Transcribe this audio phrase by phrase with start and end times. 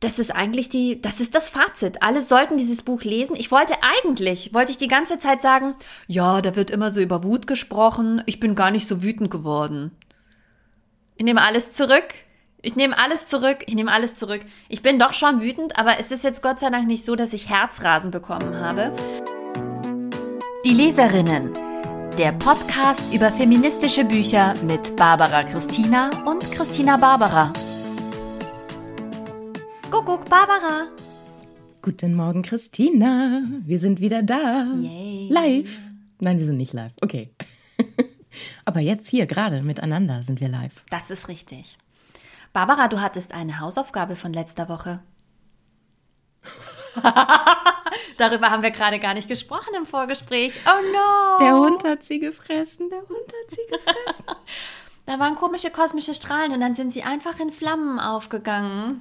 [0.00, 2.02] das ist eigentlich die, das ist das Fazit.
[2.02, 3.36] Alle sollten dieses Buch lesen.
[3.36, 5.74] Ich wollte eigentlich, wollte ich die ganze Zeit sagen,
[6.06, 8.22] ja, da wird immer so über Wut gesprochen.
[8.24, 9.90] Ich bin gar nicht so wütend geworden.
[11.16, 12.14] Ich nehme alles zurück.
[12.62, 13.58] Ich nehme alles zurück.
[13.66, 14.40] Ich nehme alles zurück.
[14.70, 17.34] Ich bin doch schon wütend, aber es ist jetzt Gott sei Dank nicht so, dass
[17.34, 18.92] ich Herzrasen bekommen habe.
[20.64, 21.52] Die Leserinnen.
[22.16, 27.52] Der Podcast über feministische Bücher mit Barbara Christina und Christina Barbara.
[29.90, 30.86] Kuckuck, Barbara.
[31.82, 33.42] Guten Morgen, Christina.
[33.64, 34.66] Wir sind wieder da.
[34.76, 35.28] Yay.
[35.30, 35.80] Live.
[36.20, 36.92] Nein, wir sind nicht live.
[37.02, 37.34] Okay.
[38.64, 40.84] Aber jetzt hier gerade miteinander sind wir live.
[40.90, 41.76] Das ist richtig.
[42.52, 45.00] Barbara, du hattest eine Hausaufgabe von letzter Woche.
[48.18, 50.52] Darüber haben wir gerade gar nicht gesprochen im Vorgespräch.
[50.66, 51.38] Oh no.
[51.44, 52.90] Der Hund hat sie gefressen.
[52.90, 54.24] Der Hund hat sie gefressen.
[55.06, 59.00] Da waren komische kosmische Strahlen und dann sind sie einfach in Flammen aufgegangen.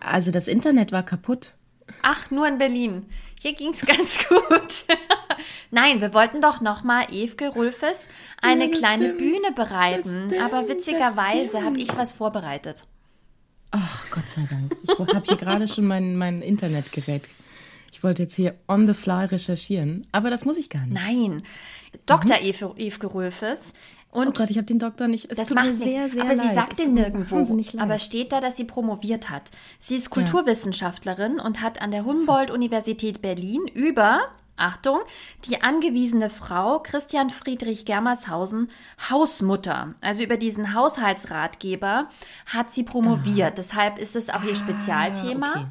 [0.00, 1.52] Also das Internet war kaputt.
[2.02, 3.06] Ach, nur in Berlin.
[3.40, 4.84] Hier ging's ganz gut.
[5.70, 8.08] Nein, wir wollten doch nochmal Evke Rulfes
[8.40, 9.18] eine Ja, kleine stimmt.
[9.18, 10.26] Bühne bereiten.
[10.28, 12.84] Stimmt, Aber witzigerweise habe ich was vorbereitet.
[13.72, 14.74] Ach, Gott sei Dank.
[14.84, 17.22] Ich habe hier gerade schon mein, mein Internetgerät.
[17.92, 20.94] Ich wollte jetzt hier on the fly recherchieren, aber das muss ich gar nicht.
[20.94, 21.42] Nein,
[22.04, 22.36] Dr.
[22.42, 23.72] Evke, Evke Rulfes.
[24.12, 25.30] Oh Und Gott, ich habe den Doktor nicht.
[25.30, 25.82] Es das macht nichts.
[25.84, 26.48] sehr, sehr aber leid.
[26.48, 27.58] sie sagt den nirgendwo.
[27.78, 29.50] Aber steht da, dass sie promoviert hat.
[29.78, 35.00] Sie ist Kulturwissenschaftlerin und hat an der Humboldt-Universität Berlin über, Achtung,
[35.44, 38.70] die angewiesene Frau Christian Friedrich Germershausen
[39.10, 39.94] Hausmutter.
[40.00, 42.08] Also über diesen Haushaltsratgeber
[42.46, 43.58] hat sie promoviert.
[43.58, 45.46] Deshalb ist es auch ihr Spezialthema.
[45.46, 45.58] Ah.
[45.58, 45.66] okay.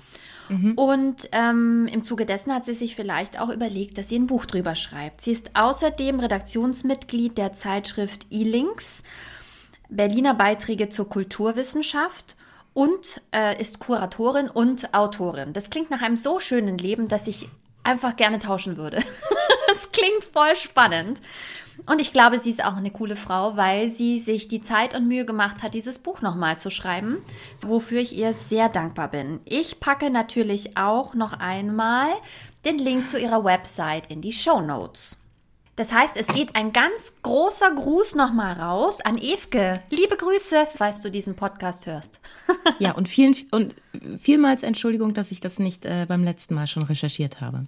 [0.76, 4.46] Und ähm, im Zuge dessen hat sie sich vielleicht auch überlegt, dass sie ein Buch
[4.46, 5.22] drüber schreibt.
[5.22, 9.04] Sie ist außerdem Redaktionsmitglied der Zeitschrift E-Links,
[9.90, 12.36] Berliner Beiträge zur Kulturwissenschaft
[12.74, 15.54] und äh, ist Kuratorin und Autorin.
[15.54, 17.48] Das klingt nach einem so schönen Leben, dass ich
[17.84, 19.02] einfach gerne tauschen würde.
[19.76, 21.22] Das klingt voll spannend.
[21.86, 25.10] Und ich glaube, sie ist auch eine coole Frau, weil sie sich die Zeit und
[25.10, 27.18] Mühe gemacht hat, dieses Buch nochmal zu schreiben,
[27.62, 29.42] wofür ich ihr sehr dankbar bin.
[29.44, 32.08] Ich packe natürlich auch noch einmal
[32.64, 35.18] den Link zu ihrer Website in die Show Notes.
[35.76, 39.74] Das heißt, es geht ein ganz großer Gruß nochmal raus an Evke.
[39.90, 42.22] Liebe Grüße, falls du diesen Podcast hörst.
[42.80, 43.76] Ja, und vielen und
[44.18, 47.66] vielmals Entschuldigung, dass ich das nicht äh, beim letzten Mal schon recherchiert habe.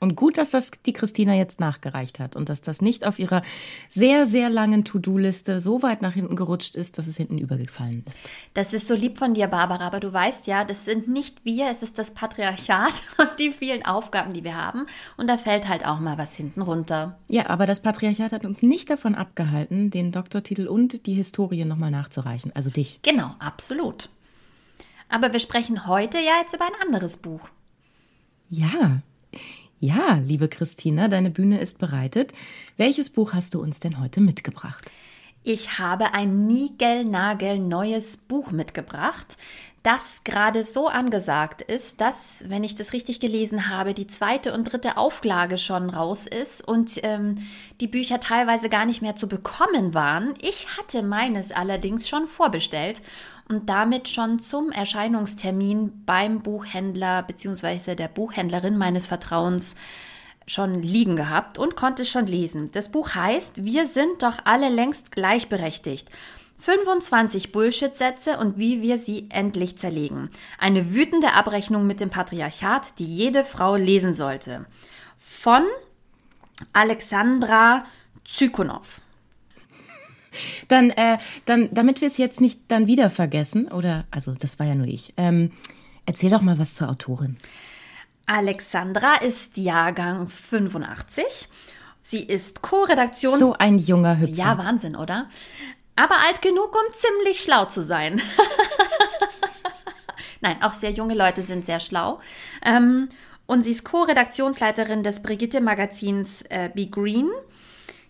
[0.00, 3.42] Und gut, dass das die Christina jetzt nachgereicht hat und dass das nicht auf ihrer
[3.88, 8.22] sehr, sehr langen To-Do-Liste so weit nach hinten gerutscht ist, dass es hinten übergefallen ist.
[8.54, 11.70] Das ist so lieb von dir, Barbara, aber du weißt ja, das sind nicht wir,
[11.70, 14.86] es ist das Patriarchat und die vielen Aufgaben, die wir haben.
[15.16, 17.18] Und da fällt halt auch mal was hinten runter.
[17.28, 21.90] Ja, aber das Patriarchat hat uns nicht davon abgehalten, den Doktortitel und die Historie nochmal
[21.90, 22.52] nachzureichen.
[22.54, 22.98] Also dich.
[23.02, 24.08] Genau, absolut.
[25.08, 27.48] Aber wir sprechen heute ja jetzt über ein anderes Buch.
[28.50, 29.00] Ja.
[29.84, 32.32] Ja, liebe Christina, deine Bühne ist bereitet.
[32.78, 34.90] Welches Buch hast du uns denn heute mitgebracht?
[35.42, 39.36] Ich habe ein niegelnagelneues Buch mitgebracht,
[39.82, 44.64] das gerade so angesagt ist, dass, wenn ich das richtig gelesen habe, die zweite und
[44.64, 47.34] dritte Auflage schon raus ist und ähm,
[47.82, 50.32] die Bücher teilweise gar nicht mehr zu bekommen waren.
[50.40, 53.02] Ich hatte meines allerdings schon vorbestellt
[53.48, 57.94] und damit schon zum Erscheinungstermin beim Buchhändler bzw.
[57.94, 59.76] der Buchhändlerin meines Vertrauens
[60.46, 62.70] schon liegen gehabt und konnte es schon lesen.
[62.72, 66.08] Das Buch heißt Wir sind doch alle längst gleichberechtigt.
[66.58, 70.30] 25 Bullshit-Sätze und wie wir sie endlich zerlegen.
[70.58, 74.64] Eine wütende Abrechnung mit dem Patriarchat, die jede Frau lesen sollte.
[75.16, 75.64] Von
[76.72, 77.84] Alexandra
[78.24, 79.00] Zykonow.
[80.68, 84.66] Dann, äh, dann, damit wir es jetzt nicht dann wieder vergessen, oder, also das war
[84.66, 85.52] ja nur ich, ähm,
[86.06, 87.36] erzähl doch mal was zur Autorin.
[88.26, 91.48] Alexandra ist Jahrgang 85.
[92.00, 93.38] Sie ist Co-Redaktion.
[93.38, 94.34] So ein junger Hüpfer.
[94.34, 95.28] Ja, Wahnsinn, oder?
[95.96, 98.20] Aber alt genug, um ziemlich schlau zu sein.
[100.40, 102.20] Nein, auch sehr junge Leute sind sehr schlau.
[102.64, 103.08] Ähm,
[103.46, 107.30] und sie ist Co-Redaktionsleiterin des Brigitte-Magazins äh, Be Green.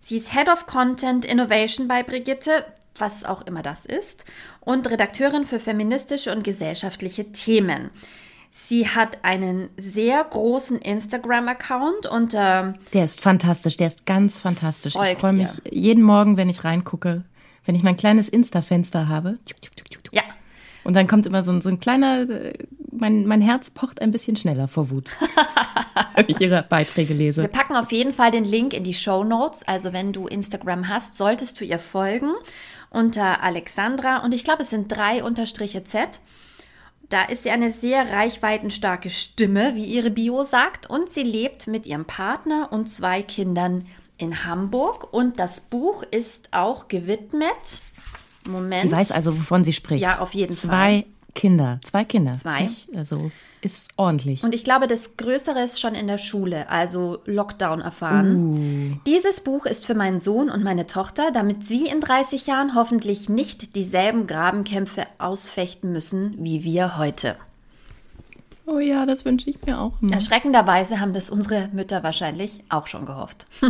[0.07, 2.67] Sie ist Head of Content Innovation bei Brigitte,
[2.99, 4.27] was auch immer das ist,
[4.61, 7.89] und Redakteurin für feministische und gesellschaftliche Themen.
[8.51, 14.95] Sie hat einen sehr großen Instagram-Account unter Der ist fantastisch, der ist ganz fantastisch.
[14.95, 17.25] ich freue mich jeden Morgen, wenn ich reingucke,
[17.65, 19.39] wenn ich mein kleines Insta-Fenster habe.
[20.13, 20.23] ja,
[20.85, 22.27] Und dann kommt immer so ein, so ein kleiner,
[22.93, 25.09] mein, mein Herz pocht ein bisschen schneller vor Wut,
[26.15, 27.49] wenn ich ihre Beiträge Wir lese.
[27.49, 29.67] packen auf jeden Fall den Link in die Show Notes.
[29.67, 32.33] Also wenn du Instagram hast, solltest du ihr folgen
[32.91, 36.21] unter Alexandra und ich glaube, es sind drei Unterstriche Z.
[37.09, 41.87] Da ist sie eine sehr reichweitenstarke Stimme, wie ihre Bio sagt, und sie lebt mit
[41.87, 43.87] ihrem Partner und zwei Kindern
[44.17, 45.13] in Hamburg.
[45.13, 47.83] Und das Buch ist auch gewidmet.
[48.47, 48.83] Moment.
[48.83, 50.03] Sie weiß also, wovon sie spricht.
[50.03, 51.05] Ja, auf jeden Zwei Fall.
[51.35, 52.35] Kinder, zwei Kinder.
[52.35, 52.69] Zwei.
[52.95, 54.45] Also ist ordentlich.
[54.45, 59.01] Und ich glaube, das Größere ist schon in der Schule, also Lockdown erfahren.
[59.07, 63.29] Dieses Buch ist für meinen Sohn und meine Tochter, damit sie in 30 Jahren hoffentlich
[63.29, 67.37] nicht dieselben Grabenkämpfe ausfechten müssen wie wir heute.
[68.67, 70.13] oh ja, das wünsche ich mir auch immer.
[70.13, 73.47] Erschreckenderweise haben das unsere Mütter wahrscheinlich auch schon gehofft.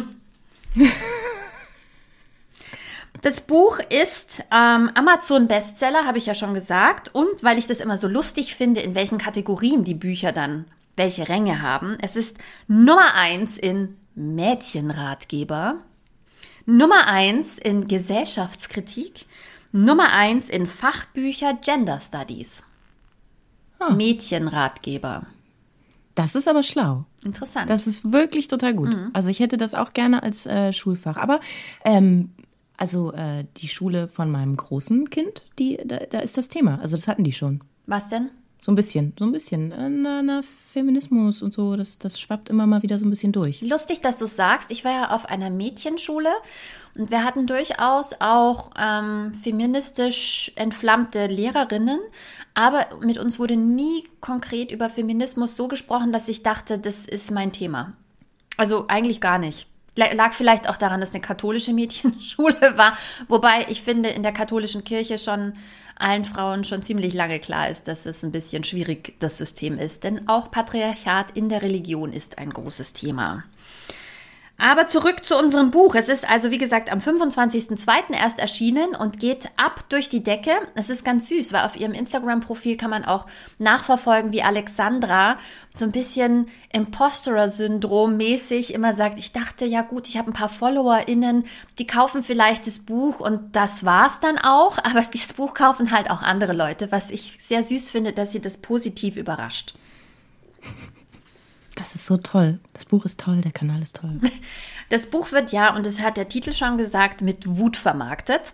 [3.25, 7.15] Das Buch ist ähm, Amazon-Bestseller, habe ich ja schon gesagt.
[7.15, 11.26] Und weil ich das immer so lustig finde, in welchen Kategorien die Bücher dann welche
[11.26, 11.97] Ränge haben.
[12.03, 12.37] Es ist
[12.69, 15.76] Nummer eins in Mädchenratgeber,
[16.67, 19.25] Nummer eins in Gesellschaftskritik,
[19.73, 22.62] Nummer eins in Fachbücher Gender Studies.
[23.79, 23.88] Ah.
[23.88, 25.25] Mädchenratgeber.
[26.15, 27.06] Das ist aber schlau.
[27.25, 27.71] Interessant.
[27.71, 28.94] Das ist wirklich total gut.
[29.15, 31.17] Also ich hätte das auch gerne als äh, Schulfach.
[31.17, 31.41] Aber
[31.87, 32.31] ähm,
[32.76, 36.81] also äh, die Schule von meinem großen Kind, die, da, da ist das Thema.
[36.81, 37.62] Also das hatten die schon.
[37.87, 38.31] Was denn?
[38.61, 39.73] So ein bisschen, so ein bisschen.
[39.73, 43.31] Äh, na, na, Feminismus und so, das, das schwappt immer mal wieder so ein bisschen
[43.31, 43.61] durch.
[43.61, 44.71] Lustig, dass du es sagst.
[44.71, 46.31] Ich war ja auf einer Mädchenschule
[46.94, 52.00] und wir hatten durchaus auch ähm, feministisch entflammte Lehrerinnen,
[52.55, 57.31] aber mit uns wurde nie konkret über Feminismus so gesprochen, dass ich dachte, das ist
[57.31, 57.93] mein Thema.
[58.56, 59.67] Also eigentlich gar nicht.
[59.96, 62.96] Lag vielleicht auch daran, dass eine katholische Mädchenschule war,
[63.29, 65.55] wobei ich finde, in der katholischen Kirche schon
[65.96, 70.02] allen Frauen schon ziemlich lange klar ist, dass es ein bisschen schwierig das System ist,
[70.05, 73.44] denn auch Patriarchat in der Religion ist ein großes Thema.
[74.56, 75.96] Aber zurück zu unserem Buch.
[75.96, 78.12] Es ist also, wie gesagt, am 25.02.
[78.12, 80.52] erst erschienen und geht ab durch die Decke.
[80.76, 83.26] Es ist ganz süß, weil auf ihrem Instagram-Profil kann man auch
[83.58, 85.38] nachverfolgen, wie Alexandra
[85.74, 90.48] so ein bisschen Imposterer-Syndrom mäßig immer sagt, ich dachte, ja gut, ich habe ein paar
[90.48, 91.44] FollowerInnen,
[91.80, 94.78] die kaufen vielleicht das Buch und das war's dann auch.
[94.78, 98.40] Aber dieses Buch kaufen halt auch andere Leute, was ich sehr süß finde, dass sie
[98.40, 99.74] das positiv überrascht.
[101.76, 102.61] Das ist so toll.
[102.73, 104.21] Das Buch ist toll, der Kanal ist toll.
[104.91, 108.53] Das Buch wird ja, und das hat der Titel schon gesagt, mit Wut vermarktet.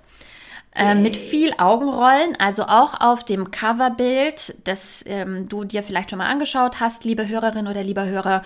[0.73, 6.19] Äh, mit viel Augenrollen, also auch auf dem Coverbild, das ähm, du dir vielleicht schon
[6.19, 8.43] mal angeschaut hast, liebe Hörerin oder lieber Hörer,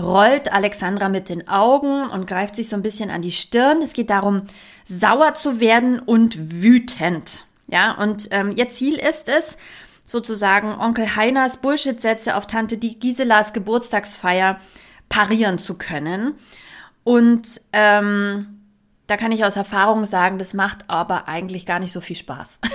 [0.00, 3.82] rollt Alexandra mit den Augen und greift sich so ein bisschen an die Stirn.
[3.82, 4.42] Es geht darum,
[4.86, 7.44] sauer zu werden und wütend.
[7.68, 9.58] Ja, und ähm, ihr Ziel ist es,
[10.06, 14.58] sozusagen Onkel Heiners Bullshit-Sätze auf Tante Giselas Geburtstagsfeier
[15.10, 16.34] parieren zu können.
[17.04, 18.60] Und ähm,
[19.06, 22.60] da kann ich aus Erfahrung sagen, das macht aber eigentlich gar nicht so viel Spaß.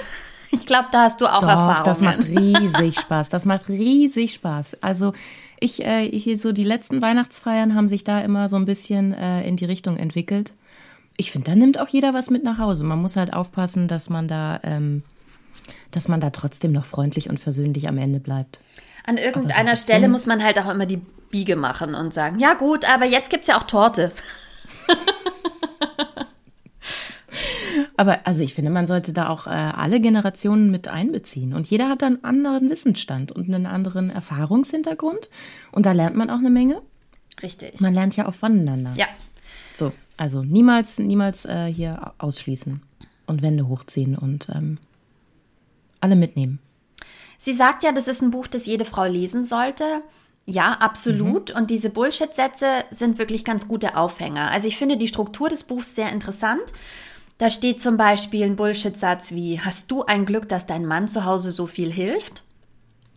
[0.54, 1.86] Ich glaube, da hast du auch Doch, Erfahrungen.
[1.86, 3.30] das macht riesig Spaß.
[3.30, 4.80] Das macht riesig Spaß.
[4.82, 5.14] Also
[5.62, 9.48] ich, äh, hier so die letzten Weihnachtsfeiern haben sich da immer so ein bisschen äh,
[9.48, 10.54] in die Richtung entwickelt.
[11.16, 12.84] Ich finde, da nimmt auch jeder was mit nach Hause.
[12.84, 15.04] Man muss halt aufpassen, dass man da, ähm,
[15.92, 18.60] dass man da trotzdem noch freundlich und versöhnlich am Ende bleibt.
[19.06, 21.02] An irgendeiner so Stelle muss man halt auch immer die
[21.32, 24.12] Biege machen und sagen, ja gut, aber jetzt gibt es ja auch Torte.
[27.98, 31.54] Aber also ich finde, man sollte da auch äh, alle Generationen mit einbeziehen.
[31.54, 35.30] Und jeder hat da einen anderen Wissensstand und einen anderen Erfahrungshintergrund.
[35.72, 36.82] Und da lernt man auch eine Menge.
[37.44, 37.80] Richtig.
[37.80, 38.94] Man lernt ja auch voneinander.
[38.96, 39.06] Ja.
[39.76, 42.82] So, also niemals, niemals äh, hier ausschließen
[43.28, 44.80] und Wände hochziehen und ähm,
[46.02, 46.60] alle mitnehmen.
[47.38, 50.02] Sie sagt ja, das ist ein Buch, das jede Frau lesen sollte.
[50.46, 51.52] Ja, absolut.
[51.52, 54.52] Und diese Bullshit-Sätze sind wirklich ganz gute Aufhänger.
[54.52, 56.62] Also ich finde die Struktur des Buchs sehr interessant.
[57.38, 61.26] Da steht zum Beispiel ein Bullshit-Satz wie, hast du ein Glück, dass dein Mann zu
[61.26, 62.44] Hause so viel hilft?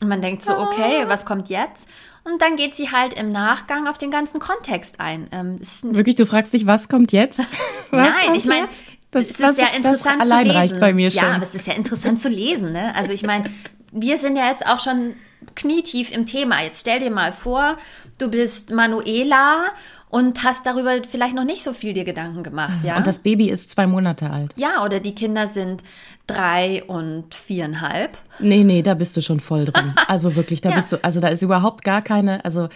[0.00, 1.88] Und man denkt so, okay, was kommt jetzt?
[2.25, 5.29] Und dann geht sie halt im Nachgang auf den ganzen Kontext ein.
[5.31, 7.41] Ähm, Wirklich, du fragst dich, was kommt jetzt?
[7.91, 8.69] Was Nein, kommt ich meine,
[9.14, 9.40] jetzt?
[9.40, 10.56] das, ist das- ja das interessant allein zu lesen.
[10.59, 11.23] reicht bei mir schon.
[11.23, 12.73] Ja, aber es ist ja interessant zu lesen.
[12.73, 12.94] Ne?
[12.94, 13.44] Also ich meine,
[13.92, 15.14] wir sind ja jetzt auch schon
[15.54, 16.62] knietief im Thema.
[16.62, 17.76] Jetzt stell dir mal vor,
[18.18, 19.66] du bist Manuela
[20.09, 22.83] und hast darüber vielleicht noch nicht so viel dir Gedanken gemacht.
[22.85, 24.52] Ja, Und das Baby ist zwei Monate alt.
[24.56, 25.83] ja oder die Kinder sind
[26.26, 28.16] drei und viereinhalb.
[28.38, 29.92] Nee, nee, da bist du schon voll drin.
[30.09, 30.76] Also wirklich, da Ja.
[30.76, 32.68] bist du, also da ist überhaupt gar keine, also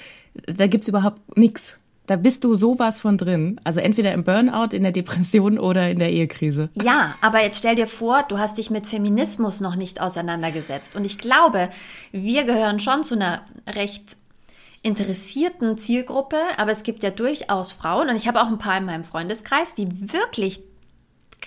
[0.46, 1.78] da gibt's überhaupt nichts.
[2.08, 3.60] Da bist du sowas von drin.
[3.64, 6.70] Also entweder im Burnout, in der Depression oder in der Ehekrise.
[6.72, 10.96] Ja, aber jetzt stell dir vor, du hast dich mit Feminismus noch nicht auseinandergesetzt.
[10.96, 11.68] Und ich glaube,
[12.10, 14.16] wir gehören schon zu einer recht
[14.80, 18.86] interessierten Zielgruppe, aber es gibt ja durchaus Frauen, und ich habe auch ein paar in
[18.86, 20.62] meinem Freundeskreis, die wirklich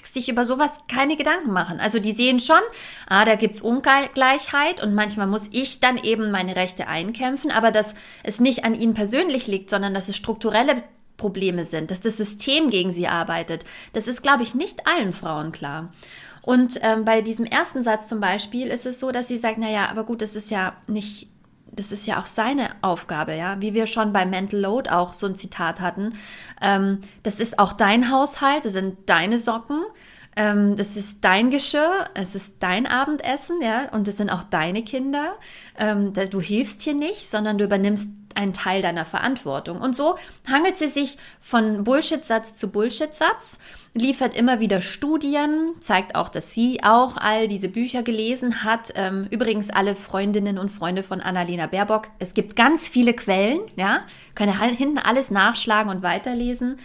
[0.03, 1.79] sich über sowas keine Gedanken machen.
[1.79, 2.61] Also die sehen schon,
[3.07, 7.95] ah, da gibt's Ungleichheit und manchmal muss ich dann eben meine Rechte einkämpfen, aber dass
[8.23, 10.83] es nicht an ihnen persönlich liegt, sondern dass es strukturelle
[11.17, 13.63] Probleme sind, dass das System gegen sie arbeitet.
[13.93, 15.91] Das ist, glaube ich, nicht allen Frauen klar.
[16.41, 19.87] Und ähm, bei diesem ersten Satz zum Beispiel ist es so, dass sie sagt, naja,
[19.89, 21.27] aber gut, das ist ja nicht
[21.71, 25.25] das ist ja auch seine Aufgabe, ja, wie wir schon bei Mental Load auch so
[25.25, 26.15] ein Zitat hatten.
[26.61, 29.81] Ähm, das ist auch dein Haushalt, das sind deine Socken,
[30.35, 34.83] ähm, das ist dein Geschirr, es ist dein Abendessen, ja, und das sind auch deine
[34.83, 35.33] Kinder.
[35.77, 39.81] Ähm, du hilfst hier nicht, sondern du übernimmst einen Teil deiner Verantwortung.
[39.81, 40.15] Und so
[40.49, 43.57] hangelt sie sich von Bullshit-Satz zu Bullshit-Satz
[43.93, 48.93] liefert immer wieder Studien, zeigt auch, dass sie auch all diese Bücher gelesen hat.
[48.95, 52.07] Ähm, übrigens alle Freundinnen und Freunde von Annalena Baerbock.
[52.19, 56.79] Es gibt ganz viele Quellen, ja, können hinten alles nachschlagen und weiterlesen.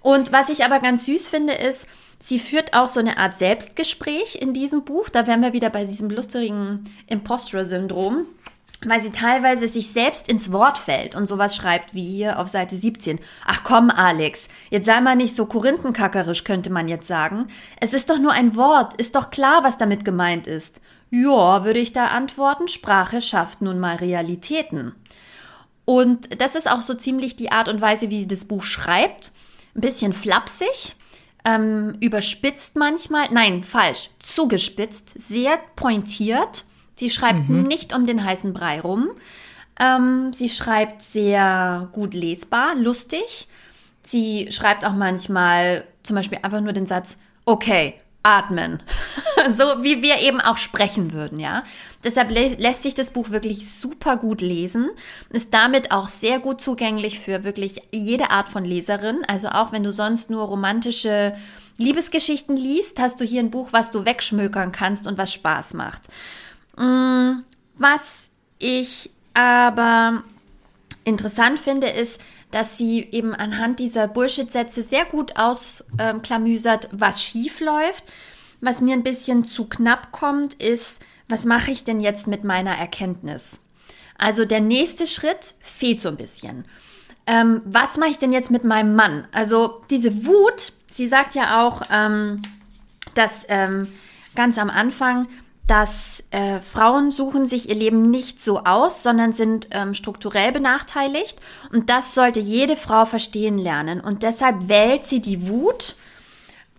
[0.00, 1.88] Und was ich aber ganz süß finde, ist,
[2.20, 5.08] sie führt auch so eine Art Selbstgespräch in diesem Buch.
[5.08, 8.26] Da wären wir wieder bei diesem lustigen Imposter-Syndrom
[8.84, 12.76] weil sie teilweise sich selbst ins Wort fällt und sowas schreibt wie hier auf Seite
[12.76, 13.18] 17.
[13.44, 17.48] Ach komm, Alex, jetzt sei mal nicht so korinthenkackerisch, könnte man jetzt sagen.
[17.80, 20.80] Es ist doch nur ein Wort, ist doch klar, was damit gemeint ist.
[21.10, 24.94] Ja, würde ich da antworten, Sprache schafft nun mal Realitäten.
[25.84, 29.32] Und das ist auch so ziemlich die Art und Weise, wie sie das Buch schreibt.
[29.74, 30.96] Ein bisschen flapsig,
[31.44, 36.64] ähm, überspitzt manchmal, nein, falsch, zugespitzt, sehr pointiert
[36.98, 37.62] Sie schreibt mhm.
[37.62, 39.10] nicht um den heißen Brei rum.
[39.78, 43.46] Ähm, sie schreibt sehr gut lesbar, lustig.
[44.02, 48.82] Sie schreibt auch manchmal zum Beispiel einfach nur den Satz, okay, atmen.
[49.50, 51.62] so wie wir eben auch sprechen würden, ja.
[52.02, 54.90] Deshalb lä lässt sich das Buch wirklich super gut lesen,
[55.30, 59.24] ist damit auch sehr gut zugänglich für wirklich jede Art von Leserin.
[59.26, 61.34] Also auch wenn du sonst nur romantische
[61.76, 66.02] Liebesgeschichten liest, hast du hier ein Buch, was du wegschmökern kannst und was Spaß macht.
[66.78, 67.42] Mm,
[67.76, 70.22] was ich aber
[71.04, 72.20] interessant finde, ist,
[72.50, 78.04] dass sie eben anhand dieser Bullshit-Sätze sehr gut ausklamüsert, ähm, was schief läuft.
[78.60, 82.76] Was mir ein bisschen zu knapp kommt, ist, was mache ich denn jetzt mit meiner
[82.76, 83.60] Erkenntnis?
[84.16, 86.64] Also der nächste Schritt fehlt so ein bisschen.
[87.26, 89.28] Ähm, was mache ich denn jetzt mit meinem Mann?
[89.32, 92.42] Also diese Wut, sie sagt ja auch, ähm,
[93.14, 93.88] dass ähm,
[94.34, 95.28] ganz am Anfang,
[95.68, 101.38] dass äh, Frauen suchen sich ihr Leben nicht so aus, sondern sind ähm, strukturell benachteiligt.
[101.70, 104.00] Und das sollte jede Frau verstehen lernen.
[104.00, 105.94] Und deshalb wählt sie die Wut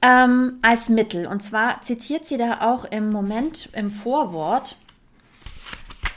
[0.02, 1.28] ähm, als Mittel.
[1.28, 4.76] Und zwar zitiert sie da auch im Moment im Vorwort,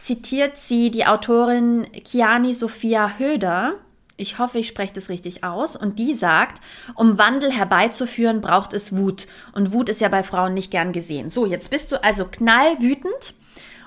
[0.00, 3.74] zitiert sie die Autorin Kiani Sophia Höder
[4.16, 5.76] ich hoffe, ich spreche das richtig aus.
[5.76, 6.62] Und die sagt,
[6.94, 9.26] um Wandel herbeizuführen, braucht es Wut.
[9.52, 11.30] Und Wut ist ja bei Frauen nicht gern gesehen.
[11.30, 13.34] So, jetzt bist du also knallwütend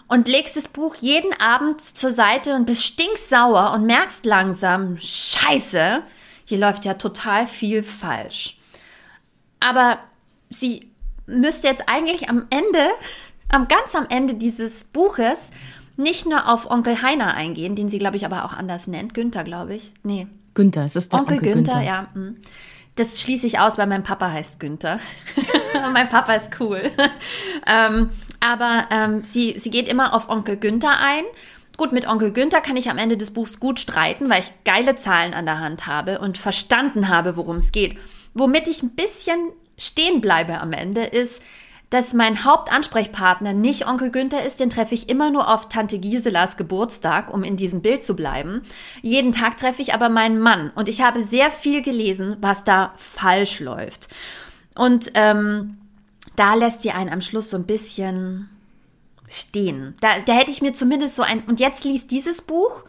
[0.08, 6.04] und legst das Buch jeden Abend zur Seite und bist stinksauer und merkst langsam, scheiße,
[6.46, 8.60] hier läuft ja total viel falsch.
[9.60, 10.00] Aber
[10.50, 10.92] sie
[11.26, 12.88] müsste jetzt eigentlich am Ende,
[13.50, 15.50] am ganz am Ende dieses Buches
[15.98, 19.14] nicht nur auf Onkel Heiner eingehen, den sie, glaube ich, aber auch anders nennt.
[19.14, 19.92] Günther, glaube ich.
[20.04, 20.28] Nee.
[20.54, 21.88] Günther, es ist der Onkel, Onkel Günther, Günther.
[21.88, 22.08] ja.
[22.14, 22.38] Hm.
[22.96, 25.00] Das schließe ich aus, weil mein Papa heißt Günther.
[25.94, 26.82] mein Papa ist cool.
[27.68, 28.10] ähm,
[28.40, 31.24] aber ähm, sie, sie geht immer auf Onkel Günther ein.
[31.78, 34.96] Gut, mit Onkel Günther kann ich am Ende des Buchs gut streiten, weil ich geile
[34.96, 37.98] Zahlen an der Hand habe und verstanden habe, worum es geht.
[38.34, 41.42] Womit ich ein bisschen stehen bleibe am Ende ist,
[41.96, 46.58] dass mein Hauptansprechpartner nicht Onkel Günther ist, den treffe ich immer nur auf Tante Giselas
[46.58, 48.64] Geburtstag, um in diesem Bild zu bleiben.
[49.02, 52.92] Jeden Tag treffe ich aber meinen Mann und ich habe sehr viel gelesen, was da
[52.98, 54.10] falsch läuft.
[54.76, 55.78] Und ähm,
[56.36, 58.50] da lässt sie einen am Schluss so ein bisschen
[59.30, 59.96] stehen.
[60.02, 62.84] Da, da hätte ich mir zumindest so ein, und jetzt liest dieses Buch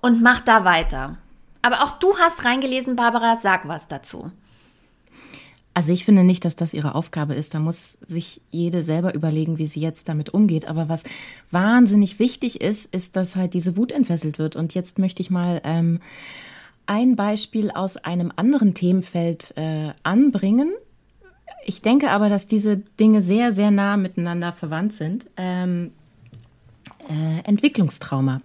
[0.00, 1.16] und mach da weiter.
[1.62, 4.32] Aber auch du hast reingelesen, Barbara, sag was dazu.
[5.78, 7.54] Also ich finde nicht, dass das ihre Aufgabe ist.
[7.54, 10.66] Da muss sich jede selber überlegen, wie sie jetzt damit umgeht.
[10.66, 11.04] Aber was
[11.52, 14.56] wahnsinnig wichtig ist, ist, dass halt diese Wut entfesselt wird.
[14.56, 16.00] Und jetzt möchte ich mal ähm,
[16.86, 20.72] ein Beispiel aus einem anderen Themenfeld äh, anbringen.
[21.64, 25.30] Ich denke aber, dass diese Dinge sehr, sehr nah miteinander verwandt sind.
[25.36, 25.92] Ähm,
[27.08, 28.40] äh, Entwicklungstrauma.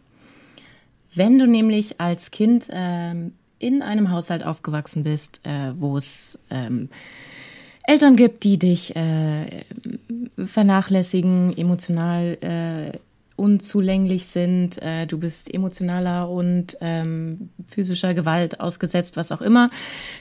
[1.16, 6.90] Wenn du nämlich als Kind ähm, in einem Haushalt aufgewachsen bist, äh, wo es ähm,
[7.86, 9.64] Eltern gibt, die dich äh,
[10.38, 12.98] vernachlässigen, emotional äh,
[13.36, 19.70] unzulänglich sind, äh, du bist emotionaler und ähm, physischer Gewalt ausgesetzt, was auch immer,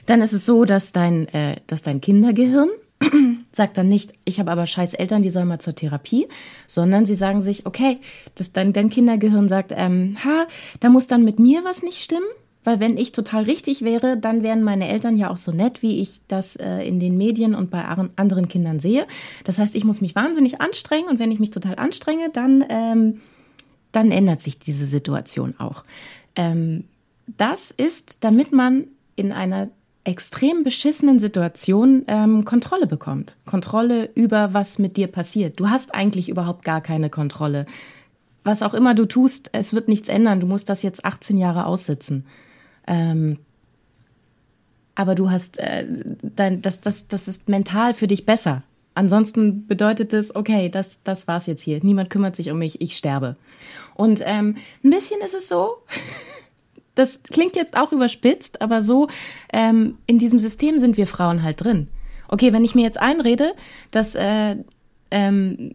[0.07, 2.69] dann ist es so, dass dein, äh, dass dein Kindergehirn
[3.53, 6.29] sagt dann nicht, ich habe aber scheiß Eltern, die sollen mal zur Therapie,
[6.67, 7.99] sondern sie sagen sich, okay,
[8.37, 10.47] das dann dein Kindergehirn sagt, ähm, ha,
[10.81, 12.27] da muss dann mit mir was nicht stimmen,
[12.65, 16.01] weil wenn ich total richtig wäre, dann wären meine Eltern ja auch so nett, wie
[16.01, 19.07] ich das äh, in den Medien und bei anderen Kindern sehe.
[19.45, 23.21] Das heißt, ich muss mich wahnsinnig anstrengen und wenn ich mich total anstrenge, dann, ähm,
[23.91, 25.85] dann ändert sich diese Situation auch.
[26.37, 26.85] Ähm,
[27.27, 28.85] das ist, damit man
[29.17, 29.69] in einer
[30.05, 33.37] extrem beschissenen Situation ähm, Kontrolle bekommt.
[33.47, 35.61] Kontrolle über, was mit dir passiert.
[35.61, 37.67] Du hast eigentlich überhaupt gar keine Kontrolle.
[38.43, 40.41] Was auch immer du tust, es wird nichts ändern.
[40.41, 42.27] Du musst das jetzt 18 Jahre aussitzen.
[42.87, 43.39] Ähm,
[44.95, 45.87] aber du hast, äh,
[46.23, 48.63] dein, das, das, das ist mental für dich besser.
[48.95, 51.81] Ansonsten bedeutet es, okay, das, das war's jetzt hier.
[51.83, 53.37] Niemand kümmert sich um mich, ich sterbe.
[53.95, 55.79] Und ähm, ein bisschen ist es so,
[56.95, 59.09] das klingt jetzt auch überspitzt, aber so
[59.53, 61.89] ähm, in diesem System sind wir Frauen halt drin.
[62.29, 63.55] Okay, wenn ich mir jetzt einrede,
[63.91, 64.57] dass äh,
[65.11, 65.75] ähm,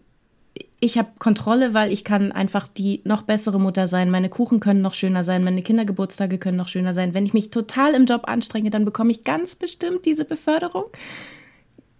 [0.80, 4.12] ich habe Kontrolle, weil ich kann einfach die noch bessere Mutter sein.
[4.12, 7.14] Meine Kuchen können noch schöner sein, meine Kindergeburtstage können noch schöner sein.
[7.14, 10.86] Wenn ich mich total im Job anstrenge, dann bekomme ich ganz bestimmt diese Beförderung.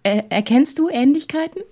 [0.04, 1.62] Äh, erkennst du Ähnlichkeiten?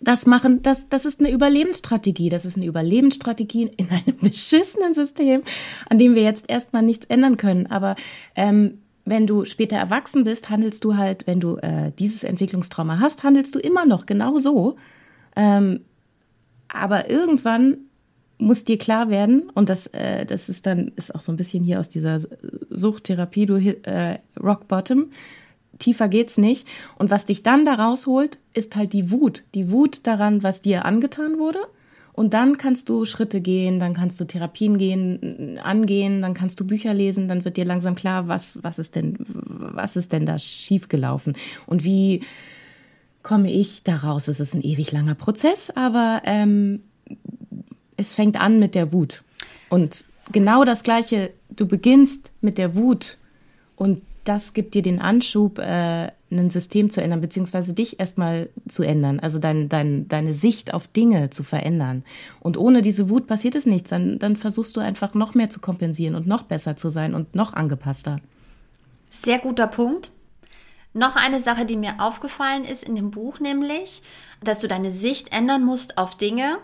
[0.00, 2.30] Das machen, das, das ist eine Überlebensstrategie.
[2.30, 5.42] Das ist eine Überlebensstrategie in einem beschissenen System,
[5.90, 7.66] an dem wir jetzt erstmal nichts ändern können.
[7.66, 7.96] Aber
[8.34, 13.24] ähm, wenn du später erwachsen bist, handelst du halt, wenn du äh, dieses Entwicklungstrauma hast,
[13.24, 14.76] handelst du immer noch genau so.
[15.36, 15.80] Ähm,
[16.68, 17.78] aber irgendwann
[18.38, 21.62] muss dir klar werden, und das, äh, das ist dann, ist auch so ein bisschen
[21.62, 22.20] hier aus dieser
[22.70, 25.10] Suchttherapie, du äh, Rock Bottom,
[25.78, 26.66] tiefer geht's nicht.
[26.96, 29.44] Und was dich dann da rausholt, ist halt die Wut.
[29.54, 31.60] Die Wut daran, was dir angetan wurde.
[32.14, 36.66] Und dann kannst du Schritte gehen, dann kannst du Therapien gehen, angehen, dann kannst du
[36.66, 40.38] Bücher lesen, dann wird dir langsam klar, was, was ist denn, was ist denn da
[40.38, 41.34] schiefgelaufen
[41.66, 42.22] und wie
[43.22, 44.28] komme ich daraus.
[44.28, 46.82] Es ist ein ewig langer Prozess, aber ähm,
[47.96, 49.22] es fängt an mit der Wut.
[49.68, 53.18] Und genau das Gleiche, du beginnst mit der Wut
[53.76, 58.82] und das gibt dir den Anschub, äh, ein System zu ändern, beziehungsweise dich erstmal zu
[58.82, 62.04] ändern, also dein, dein, deine Sicht auf Dinge zu verändern.
[62.40, 63.90] Und ohne diese Wut passiert es nichts.
[63.90, 67.34] Dann, dann versuchst du einfach noch mehr zu kompensieren und noch besser zu sein und
[67.34, 68.20] noch angepasster.
[69.10, 70.12] Sehr guter Punkt.
[70.94, 74.02] Noch eine Sache, die mir aufgefallen ist in dem Buch, nämlich,
[74.42, 76.58] dass du deine Sicht ändern musst auf Dinge.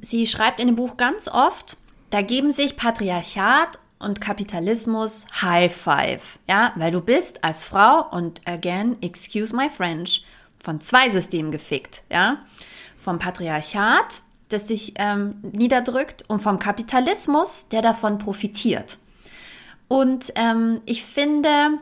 [0.00, 1.76] Sie schreibt in dem Buch ganz oft,
[2.10, 8.40] da geben sich Patriarchat und Kapitalismus High Five, ja, weil du bist als Frau und
[8.44, 10.24] again, excuse my French,
[10.62, 12.38] von zwei Systemen gefickt, ja,
[12.96, 18.98] vom Patriarchat, das dich ähm, niederdrückt, und vom Kapitalismus, der davon profitiert.
[19.88, 21.78] Und ähm, ich finde,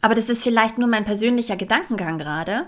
[0.00, 2.66] aber das ist vielleicht nur mein persönlicher Gedankengang gerade,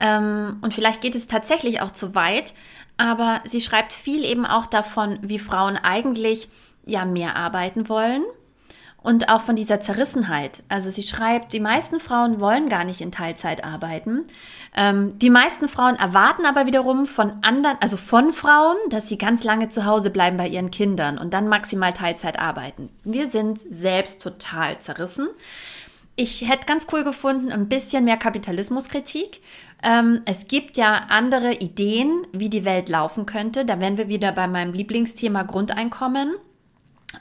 [0.00, 2.54] ähm, und vielleicht geht es tatsächlich auch zu weit,
[2.96, 6.48] aber sie schreibt viel eben auch davon, wie Frauen eigentlich
[6.84, 8.24] ja mehr arbeiten wollen
[9.02, 10.62] und auch von dieser Zerrissenheit.
[10.68, 14.24] Also sie schreibt, die meisten Frauen wollen gar nicht in Teilzeit arbeiten.
[14.74, 19.44] Ähm, die meisten Frauen erwarten aber wiederum von anderen, also von Frauen, dass sie ganz
[19.44, 22.88] lange zu Hause bleiben bei ihren Kindern und dann maximal Teilzeit arbeiten.
[23.04, 25.28] Wir sind selbst total zerrissen.
[26.14, 29.40] Ich hätte ganz cool gefunden, ein bisschen mehr Kapitalismuskritik.
[29.82, 33.64] Ähm, es gibt ja andere Ideen, wie die Welt laufen könnte.
[33.64, 36.34] Da wären wir wieder bei meinem Lieblingsthema Grundeinkommen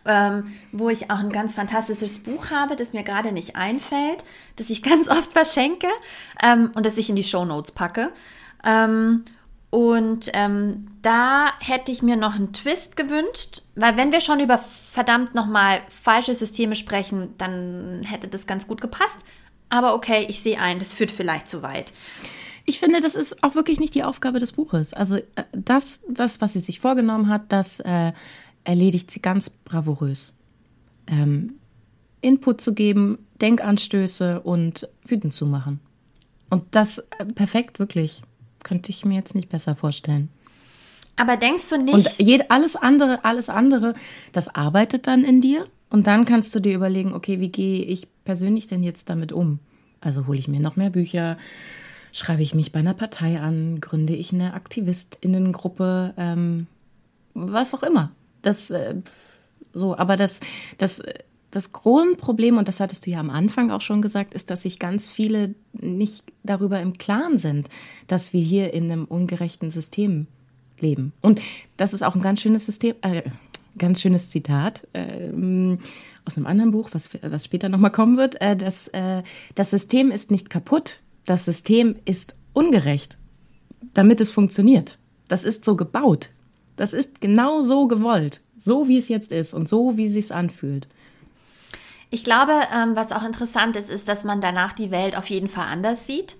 [0.06, 4.24] ähm, wo ich auch ein ganz fantastisches Buch habe, das mir gerade nicht einfällt,
[4.56, 5.88] das ich ganz oft verschenke
[6.44, 8.12] ähm, und das ich in die Show Notes packe.
[9.72, 14.60] Und ähm, da hätte ich mir noch einen Twist gewünscht, weil wenn wir schon über
[14.92, 19.20] verdammt nochmal falsche Systeme sprechen, dann hätte das ganz gut gepasst.
[19.70, 21.94] Aber okay, ich sehe ein, das führt vielleicht zu weit.
[22.66, 24.94] Ich finde, das ist auch wirklich nicht die Aufgabe des Buches.
[24.94, 28.12] Also äh, das, das was sie sich vorgenommen hat, das äh,
[28.66, 30.34] erledigt sie ganz bravourös.
[31.08, 31.54] Ähm,
[32.20, 35.80] Input zu geben, Denkanstöße und wütend zu machen.
[36.50, 38.22] Und das äh, perfekt, wirklich.
[38.64, 40.30] Könnte ich mir jetzt nicht besser vorstellen.
[41.16, 41.94] Aber denkst du nicht.
[41.94, 43.94] Und jed, alles andere, alles andere,
[44.32, 45.68] das arbeitet dann in dir.
[45.90, 49.60] Und dann kannst du dir überlegen, okay, wie gehe ich persönlich denn jetzt damit um?
[50.00, 51.38] Also hole ich mir noch mehr Bücher,
[52.12, 56.68] schreibe ich mich bei einer Partei an, gründe ich eine AktivistInnengruppe, ähm,
[57.34, 58.12] was auch immer.
[58.42, 58.96] Das äh,
[59.74, 60.40] so, aber das,
[60.78, 61.02] das,
[61.52, 64.80] das Grundproblem, und das hattest du ja am Anfang auch schon gesagt, ist, dass sich
[64.80, 67.68] ganz viele nicht darüber im Klaren sind,
[68.08, 70.28] dass wir hier in einem ungerechten System
[70.80, 71.14] leben.
[71.22, 71.42] Und
[71.78, 73.24] das ist auch ein ganz schönes System, äh,
[73.78, 75.30] ganz schönes Zitat äh,
[76.26, 78.40] aus einem anderen Buch, was, was später nochmal kommen wird.
[78.42, 79.22] Äh, das, äh,
[79.56, 83.18] das System ist nicht kaputt, Das System ist ungerecht,
[83.94, 84.98] damit es funktioniert.
[85.28, 86.30] Das ist so gebaut.
[86.76, 88.42] Das ist genau so gewollt.
[88.58, 90.88] So wie es jetzt ist und so wie es sich anfühlt.
[92.14, 95.48] Ich glaube, ähm, was auch interessant ist, ist, dass man danach die Welt auf jeden
[95.48, 96.36] Fall anders sieht.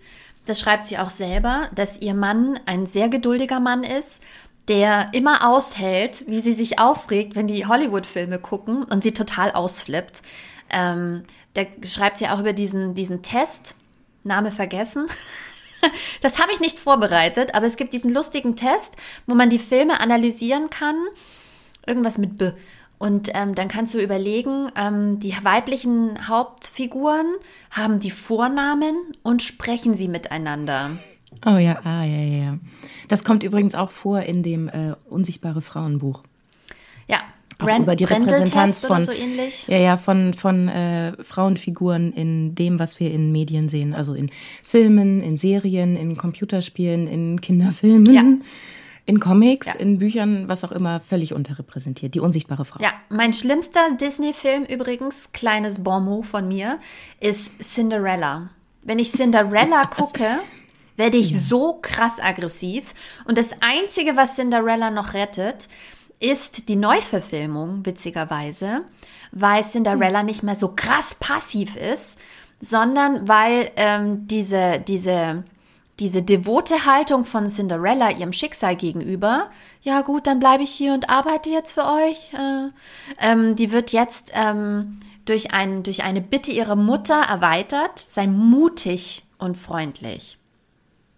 [0.46, 4.22] Das schreibt sie auch selber, dass ihr Mann ein sehr geduldiger Mann ist,
[4.68, 10.22] der immer aushält, wie sie sich aufregt, wenn die Hollywood-Filme gucken und sie total ausflippt.
[10.70, 11.24] Ähm,
[11.56, 13.76] der schreibt sie auch über diesen, diesen Test,
[14.24, 15.08] Name vergessen.
[16.22, 20.00] Das habe ich nicht vorbereitet, aber es gibt diesen lustigen Test, wo man die Filme
[20.00, 20.96] analysieren kann.
[21.88, 22.52] Irgendwas mit B.
[23.02, 27.26] Und ähm, dann kannst du überlegen, ähm, die weiblichen Hauptfiguren
[27.72, 30.92] haben die Vornamen und sprechen sie miteinander.
[31.44, 32.58] Oh ja, ah, ja, ja, ja.
[33.08, 36.22] Das kommt übrigens auch vor in dem äh, Unsichtbare Frauenbuch.
[37.08, 37.22] Ja,
[37.58, 39.12] Brand, über die Repräsentanz von, so
[39.68, 43.96] ja, ja, von, von äh, Frauenfiguren in dem, was wir in Medien sehen.
[43.96, 44.30] Also in
[44.62, 48.14] Filmen, in Serien, in Computerspielen, in Kinderfilmen.
[48.14, 48.24] Ja.
[49.06, 49.74] In Comics, ja.
[49.76, 52.14] in Büchern, was auch immer, völlig unterrepräsentiert.
[52.14, 52.82] Die unsichtbare Frau.
[52.82, 56.80] Ja, mein schlimmster Disney-Film übrigens, kleines Bonmot von mir,
[57.20, 58.50] ist Cinderella.
[58.84, 60.26] Wenn ich Cinderella gucke,
[60.98, 61.40] werde ich ja.
[61.40, 62.94] so krass aggressiv.
[63.26, 65.68] Und das Einzige, was Cinderella noch rettet,
[66.20, 68.82] ist die Neuverfilmung, witzigerweise,
[69.32, 70.28] weil Cinderella hm.
[70.28, 72.20] nicht mehr so krass passiv ist,
[72.60, 75.44] sondern weil ähm, diese, diese
[76.02, 79.52] diese devote Haltung von Cinderella ihrem Schicksal gegenüber,
[79.84, 82.70] ja gut, dann bleibe ich hier und arbeite jetzt für euch, äh,
[83.20, 89.24] ähm, die wird jetzt ähm, durch, ein, durch eine Bitte ihrer Mutter erweitert, sei mutig
[89.38, 90.40] und freundlich.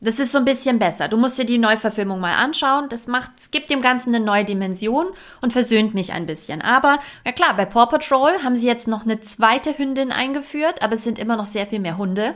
[0.02, 1.08] Das ist so ein bisschen besser.
[1.08, 2.90] Du musst dir die Neuverfilmung mal anschauen.
[2.90, 5.08] Das macht, es gibt dem Ganzen eine neue Dimension
[5.40, 6.62] und versöhnt mich ein bisschen.
[6.62, 10.96] Aber, ja klar, bei Paw Patrol haben sie jetzt noch eine zweite Hündin eingeführt, aber
[10.96, 12.36] es sind immer noch sehr viel mehr Hunde.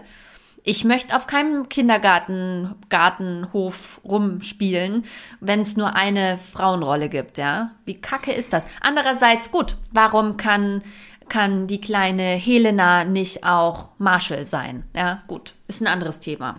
[0.69, 5.05] Ich möchte auf keinem Kindergarten, Gartenhof rumspielen,
[5.39, 7.71] wenn es nur eine Frauenrolle gibt, ja.
[7.85, 8.67] Wie kacke ist das?
[8.81, 10.83] Andererseits, gut, warum kann,
[11.29, 14.83] kann die kleine Helena nicht auch Marshall sein?
[14.93, 16.55] Ja, gut, ist ein anderes Thema.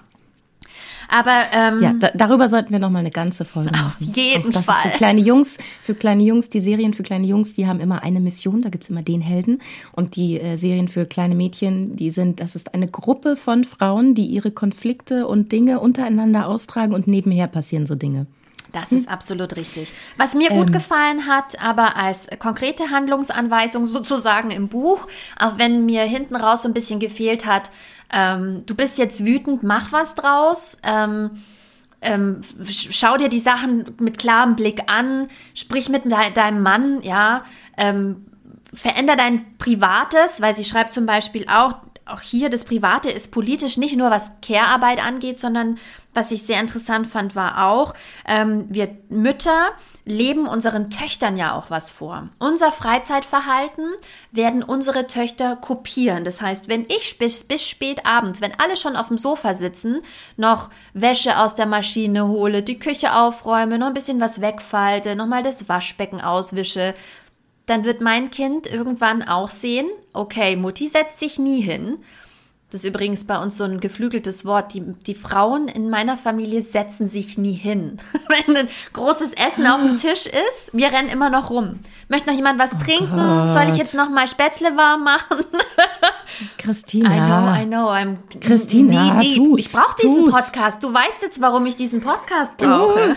[1.08, 3.86] Aber ähm, ja, da, darüber sollten wir noch mal eine ganze Folge machen.
[3.86, 4.74] Auf jeden das Fall.
[4.84, 8.02] Ist für kleine Jungs, für kleine Jungs, die Serien für kleine Jungs, die haben immer
[8.02, 8.62] eine Mission.
[8.62, 9.60] Da gibt's immer den Helden
[9.92, 14.14] und die äh, Serien für kleine Mädchen, die sind, das ist eine Gruppe von Frauen,
[14.14, 18.26] die ihre Konflikte und Dinge untereinander austragen und nebenher passieren so Dinge.
[18.72, 19.92] Das ist absolut richtig.
[20.16, 25.06] Was mir gut ähm, gefallen hat, aber als konkrete Handlungsanweisung sozusagen im Buch,
[25.38, 27.70] auch wenn mir hinten raus so ein bisschen gefehlt hat,
[28.12, 30.78] ähm, du bist jetzt wütend, mach was draus.
[30.82, 31.42] Ähm,
[32.00, 37.44] ähm, schau dir die Sachen mit klarem Blick an, sprich mit de deinem Mann, ja,
[37.76, 38.26] ähm,
[38.72, 41.74] veränder dein Privates, weil sie schreibt zum Beispiel auch,
[42.08, 45.78] auch hier das Private ist politisch nicht nur was Care-Arbeit angeht, sondern
[46.14, 47.94] was ich sehr interessant fand, war auch,
[48.26, 49.70] ähm, wir Mütter
[50.04, 52.30] leben unseren Töchtern ja auch was vor.
[52.38, 53.84] Unser Freizeitverhalten
[54.32, 56.24] werden unsere Töchter kopieren.
[56.24, 60.00] Das heißt, wenn ich bis, bis spät abends, wenn alle schon auf dem Sofa sitzen,
[60.38, 65.42] noch Wäsche aus der Maschine hole, die Küche aufräume, noch ein bisschen was wegfalte, nochmal
[65.42, 66.94] das Waschbecken auswische,
[67.68, 71.98] dann wird mein Kind irgendwann auch sehen, okay, Mutti setzt sich nie hin
[72.70, 74.74] das ist übrigens bei uns so ein geflügeltes Wort.
[74.74, 77.96] Die, die Frauen in meiner Familie setzen sich nie hin.
[78.28, 81.78] Wenn ein großes Essen auf dem Tisch ist, wir rennen immer noch rum.
[82.08, 83.16] Möchte noch jemand was oh trinken?
[83.16, 83.48] Gott.
[83.48, 85.46] Soll ich jetzt noch mal Spätzle warm machen?
[86.58, 87.08] Christina.
[87.10, 87.90] I know, I know.
[87.90, 89.58] I'm Christina, knee deep.
[89.58, 90.34] ich brauche diesen tu's.
[90.34, 90.82] Podcast.
[90.82, 93.16] Du weißt jetzt, warum ich diesen Podcast brauche.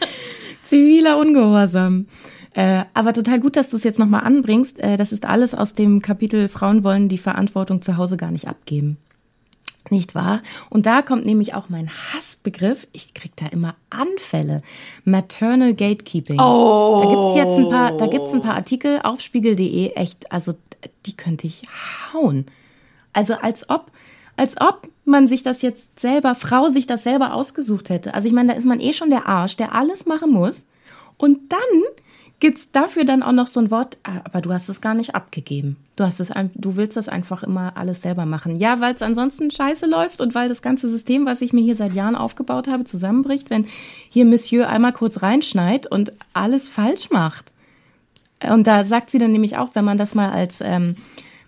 [0.62, 2.06] Ziviler Ungehorsam.
[2.54, 4.80] Äh, aber total gut, dass du es jetzt nochmal anbringst.
[4.80, 8.48] Äh, das ist alles aus dem Kapitel Frauen wollen die Verantwortung zu Hause gar nicht
[8.48, 8.96] abgeben.
[9.88, 10.42] Nicht wahr?
[10.68, 12.86] Und da kommt nämlich auch mein Hassbegriff.
[12.92, 14.62] Ich krieg da immer Anfälle.
[15.04, 16.38] Maternal Gatekeeping.
[16.38, 17.00] Oh.
[17.02, 19.92] Da gibt's jetzt ein paar, da gibt's ein paar Artikel auf spiegel.de.
[19.94, 20.54] Echt, also
[21.06, 21.62] die könnte ich
[22.12, 22.46] hauen.
[23.12, 23.90] Also als ob,
[24.36, 28.14] als ob man sich das jetzt selber, Frau sich das selber ausgesucht hätte.
[28.14, 30.66] Also ich meine, da ist man eh schon der Arsch, der alles machen muss.
[31.16, 31.58] Und dann
[32.40, 35.14] gibt's dafür dann auch noch so ein Wort, ah, aber du hast es gar nicht
[35.14, 35.76] abgegeben.
[35.96, 38.58] Du hast es, du willst das einfach immer alles selber machen.
[38.58, 41.76] Ja, weil es ansonsten scheiße läuft und weil das ganze System, was ich mir hier
[41.76, 43.66] seit Jahren aufgebaut habe, zusammenbricht, wenn
[44.08, 47.52] hier Monsieur einmal kurz reinschneit und alles falsch macht.
[48.42, 50.96] Und da sagt sie dann nämlich auch, wenn man das mal als, ähm,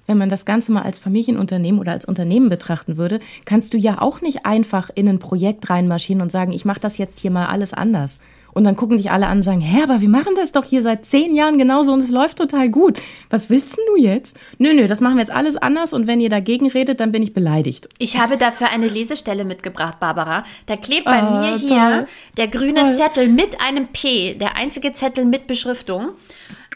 [0.06, 4.02] wenn man das Ganze mal als Familienunternehmen oder als Unternehmen betrachten würde, kannst du ja
[4.02, 7.46] auch nicht einfach in ein Projekt reinmarschieren und sagen, ich mache das jetzt hier mal
[7.46, 8.18] alles anders
[8.52, 10.82] Und dann gucken dich alle an und sagen, hä, aber wir machen das doch hier
[10.82, 13.00] seit zehn Jahren genauso und es läuft total gut.
[13.30, 14.38] Was willst denn du jetzt?
[14.58, 17.22] Nö, nö, das machen wir jetzt alles anders und wenn ihr dagegen redet, dann bin
[17.22, 17.88] ich beleidigt.
[17.98, 20.44] Ich habe dafür eine Lesestelle mitgebracht, Barbara.
[20.66, 22.06] Da klebt bei oh, mir hier toll.
[22.36, 22.92] der grüne toll.
[22.92, 26.10] Zettel mit einem P, der einzige Zettel mit Beschriftung.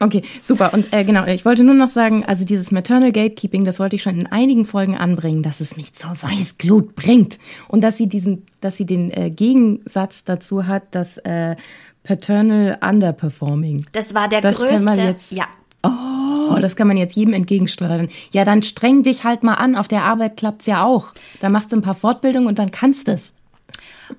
[0.01, 0.75] Okay, super.
[0.75, 4.03] Und äh, genau, ich wollte nur noch sagen, also dieses Maternal Gatekeeping, das wollte ich
[4.03, 8.45] schon in einigen Folgen anbringen, dass es nicht zur Weißglut bringt und dass sie diesen,
[8.61, 11.57] dass sie den äh, Gegensatz dazu hat, dass äh,
[12.03, 13.87] Paternal Underperforming.
[13.93, 15.01] Das war der das größte.
[15.01, 15.47] Jetzt, ja.
[15.83, 18.09] Oh, das kann man jetzt jedem entgegensteuern.
[18.33, 19.77] Ja, dann streng dich halt mal an.
[19.77, 21.13] Auf der Arbeit klappt's ja auch.
[21.41, 23.33] Da machst du ein paar Fortbildungen und dann kannst es.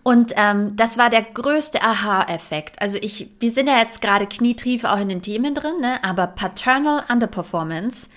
[0.04, 2.82] Und ähm, das war der größte Aha-Effekt.
[2.82, 6.04] Also ich, wir sind ja jetzt gerade knietief auch in den Themen drin, ne?
[6.04, 8.08] aber Paternal Underperformance,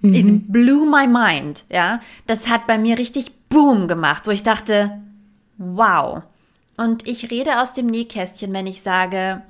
[0.00, 0.14] mhm.
[0.14, 1.64] it blew my mind.
[1.68, 4.98] Ja, das hat bei mir richtig Boom gemacht, wo ich dachte,
[5.58, 6.22] wow.
[6.76, 9.42] Und ich rede aus dem Nähkästchen, wenn ich sage,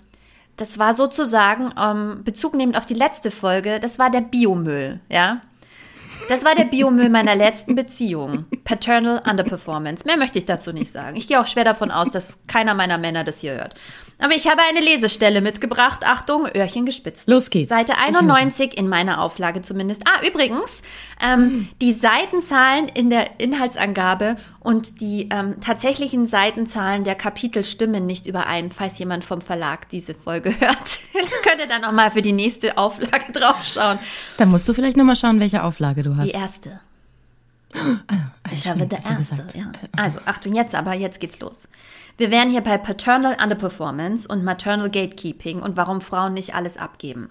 [0.56, 5.40] das war sozusagen ähm, Bezug nehmend auf die letzte Folge, das war der Biomüll, ja.
[6.28, 8.46] Das war der Biomüll meiner letzten Beziehung.
[8.64, 10.04] Paternal Underperformance.
[10.06, 11.16] Mehr möchte ich dazu nicht sagen.
[11.16, 13.74] Ich gehe auch schwer davon aus, dass keiner meiner Männer das hier hört.
[14.18, 16.02] Aber ich habe eine Lesestelle mitgebracht.
[16.06, 17.28] Achtung, Öhrchen gespitzt.
[17.28, 17.70] Los geht's.
[17.70, 20.04] Seite 91 in meiner Auflage zumindest.
[20.06, 20.82] Ah, übrigens,
[21.20, 28.26] ähm, die Seitenzahlen in der Inhaltsangabe und die ähm, tatsächlichen Seitenzahlen der Kapitel stimmen nicht
[28.26, 31.00] überein, falls jemand vom Verlag diese Folge hört.
[31.42, 33.98] Könnt ihr dann nochmal für die nächste Auflage draufschauen.
[34.36, 36.28] Dann musst du vielleicht nochmal schauen, welche Auflage du hast.
[36.28, 36.80] Die erste.
[37.74, 38.16] Ah,
[38.52, 39.46] ich habe der erste.
[39.54, 39.72] Ja.
[39.96, 41.68] Also, Achtung, jetzt aber, jetzt geht's los.
[42.18, 47.30] Wir wären hier bei Paternal Underperformance und Maternal Gatekeeping und warum Frauen nicht alles abgeben.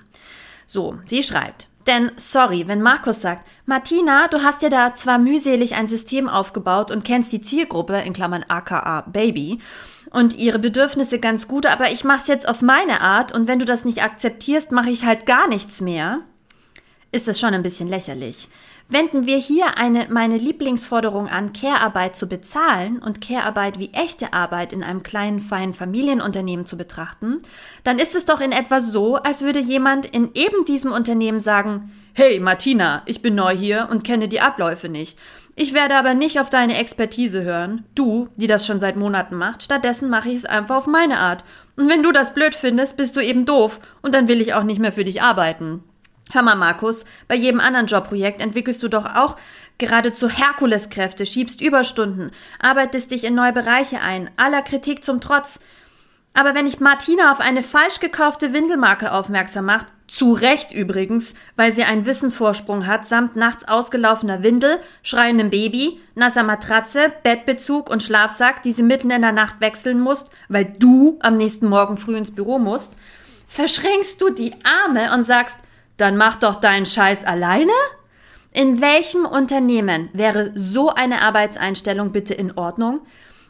[0.65, 1.67] So, sie schreibt.
[1.87, 6.91] Denn, sorry, wenn Markus sagt, Martina, du hast dir da zwar mühselig ein System aufgebaut
[6.91, 9.59] und kennst die Zielgruppe, in Klammern aka Baby,
[10.11, 13.65] und ihre Bedürfnisse ganz gut, aber ich mach's jetzt auf meine Art und wenn du
[13.65, 16.19] das nicht akzeptierst, mache ich halt gar nichts mehr,
[17.11, 18.49] ist das schon ein bisschen lächerlich.
[18.91, 24.73] Wenden wir hier eine, meine Lieblingsforderung an, Care-Arbeit zu bezahlen und Care-Arbeit wie echte Arbeit
[24.73, 27.41] in einem kleinen, feinen Familienunternehmen zu betrachten,
[27.85, 31.89] dann ist es doch in etwa so, als würde jemand in eben diesem Unternehmen sagen,
[32.13, 35.17] Hey Martina, ich bin neu hier und kenne die Abläufe nicht.
[35.55, 39.63] Ich werde aber nicht auf deine Expertise hören, du, die das schon seit Monaten macht,
[39.63, 41.45] stattdessen mache ich es einfach auf meine Art.
[41.77, 44.63] Und wenn du das blöd findest, bist du eben doof und dann will ich auch
[44.63, 45.81] nicht mehr für dich arbeiten.
[46.31, 49.35] Hör mal, Markus, bei jedem anderen Jobprojekt entwickelst du doch auch
[49.77, 55.59] geradezu Herkuleskräfte, schiebst Überstunden, arbeitest dich in neue Bereiche ein, aller Kritik zum Trotz.
[56.33, 61.73] Aber wenn ich Martina auf eine falsch gekaufte Windelmarke aufmerksam macht, zu Recht übrigens, weil
[61.73, 68.61] sie einen Wissensvorsprung hat, samt nachts ausgelaufener Windel, schreiendem Baby, nasser Matratze, Bettbezug und Schlafsack,
[68.61, 72.35] die sie mitten in der Nacht wechseln musst, weil du am nächsten Morgen früh ins
[72.35, 72.93] Büro musst,
[73.47, 75.57] verschränkst du die Arme und sagst,
[76.01, 77.71] dann mach doch deinen Scheiß alleine?
[78.51, 83.01] In welchem Unternehmen wäre so eine Arbeitseinstellung bitte in Ordnung?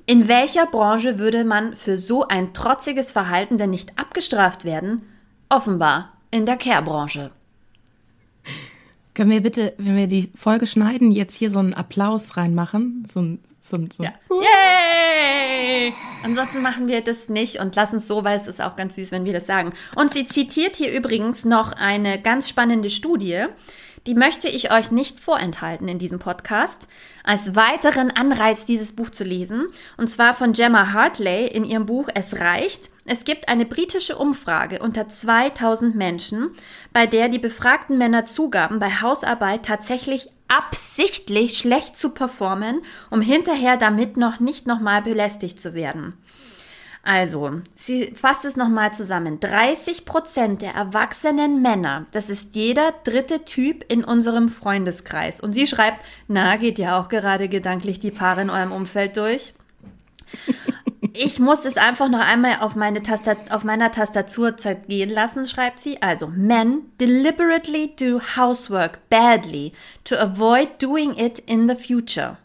[0.06, 5.04] In welcher Branche würde man für so ein trotziges Verhalten denn nicht abgestraft werden?
[5.50, 7.32] Offenbar in der Care-Branche.
[9.14, 13.08] Können wir bitte, wenn wir die Folge schneiden, jetzt hier so einen Applaus reinmachen?
[13.14, 13.40] So ein,
[13.72, 14.14] so so ja.
[14.30, 15.94] Yay!
[16.24, 19.12] Ansonsten machen wir das nicht und lassen es so, weil es ist auch ganz süß,
[19.12, 19.74] wenn wir das sagen.
[19.96, 23.46] Und sie zitiert hier übrigens noch eine ganz spannende Studie.
[24.08, 26.88] Die möchte ich euch nicht vorenthalten in diesem Podcast,
[27.24, 29.68] als weiteren Anreiz, dieses Buch zu lesen.
[29.96, 32.90] Und zwar von Gemma Hartley in ihrem Buch Es reicht.
[33.06, 36.50] Es gibt eine britische Umfrage unter 2000 Menschen,
[36.94, 43.78] bei der die befragten Männer zugaben, bei Hausarbeit tatsächlich absichtlich schlecht zu performen, um hinterher
[43.78, 46.14] damit noch nicht nochmal belästigt zu werden.
[47.04, 49.40] Also, sie fasst es nochmal zusammen.
[49.40, 55.42] 30 Prozent der erwachsenen Männer, das ist jeder dritte Typ in unserem Freundeskreis.
[55.42, 59.54] Und sie schreibt, na, geht ja auch gerade gedanklich die Paare in eurem Umfeld durch.
[61.14, 65.80] Ich muss es einfach noch einmal auf, meine Tastat auf meiner Tastaturzeit gehen lassen, schreibt
[65.80, 66.02] sie.
[66.02, 72.38] Also, men deliberately do housework badly to avoid doing it in the future.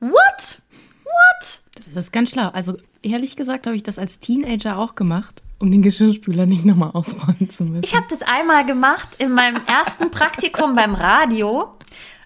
[0.00, 0.58] What?
[1.04, 1.60] What?
[1.94, 2.48] Das ist ganz schlau.
[2.48, 6.90] Also, ehrlich gesagt habe ich das als Teenager auch gemacht, um den Geschirrspüler nicht nochmal
[6.92, 7.84] ausräumen zu müssen.
[7.84, 11.74] Ich habe das einmal gemacht in meinem ersten Praktikum beim Radio.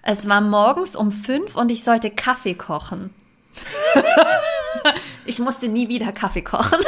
[0.03, 3.11] Es war morgens um fünf und ich sollte Kaffee kochen.
[5.25, 6.79] ich musste nie wieder Kaffee kochen.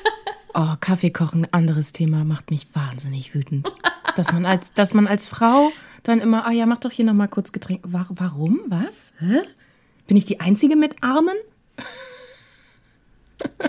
[0.54, 3.72] oh, Kaffee kochen, anderes Thema, macht mich wahnsinnig wütend.
[4.16, 5.70] Dass man als, dass man als Frau
[6.02, 7.80] dann immer, ah oh ja, mach doch hier nochmal kurz Getränk.
[7.84, 8.60] Warum?
[8.66, 9.12] Was?
[9.18, 9.40] Hä?
[10.06, 11.36] Bin ich die Einzige mit Armen?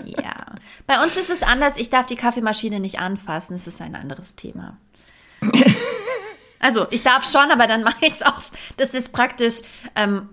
[0.04, 0.56] Ja.
[0.88, 1.76] Bei uns ist es anders.
[1.76, 3.54] Ich darf die Kaffeemaschine nicht anfassen.
[3.54, 4.78] Es ist ein anderes Thema.
[6.60, 8.52] Also, ich darf schon, aber dann mache ich es auf.
[8.76, 9.62] Das ist praktisch
[9.96, 10.28] ähm,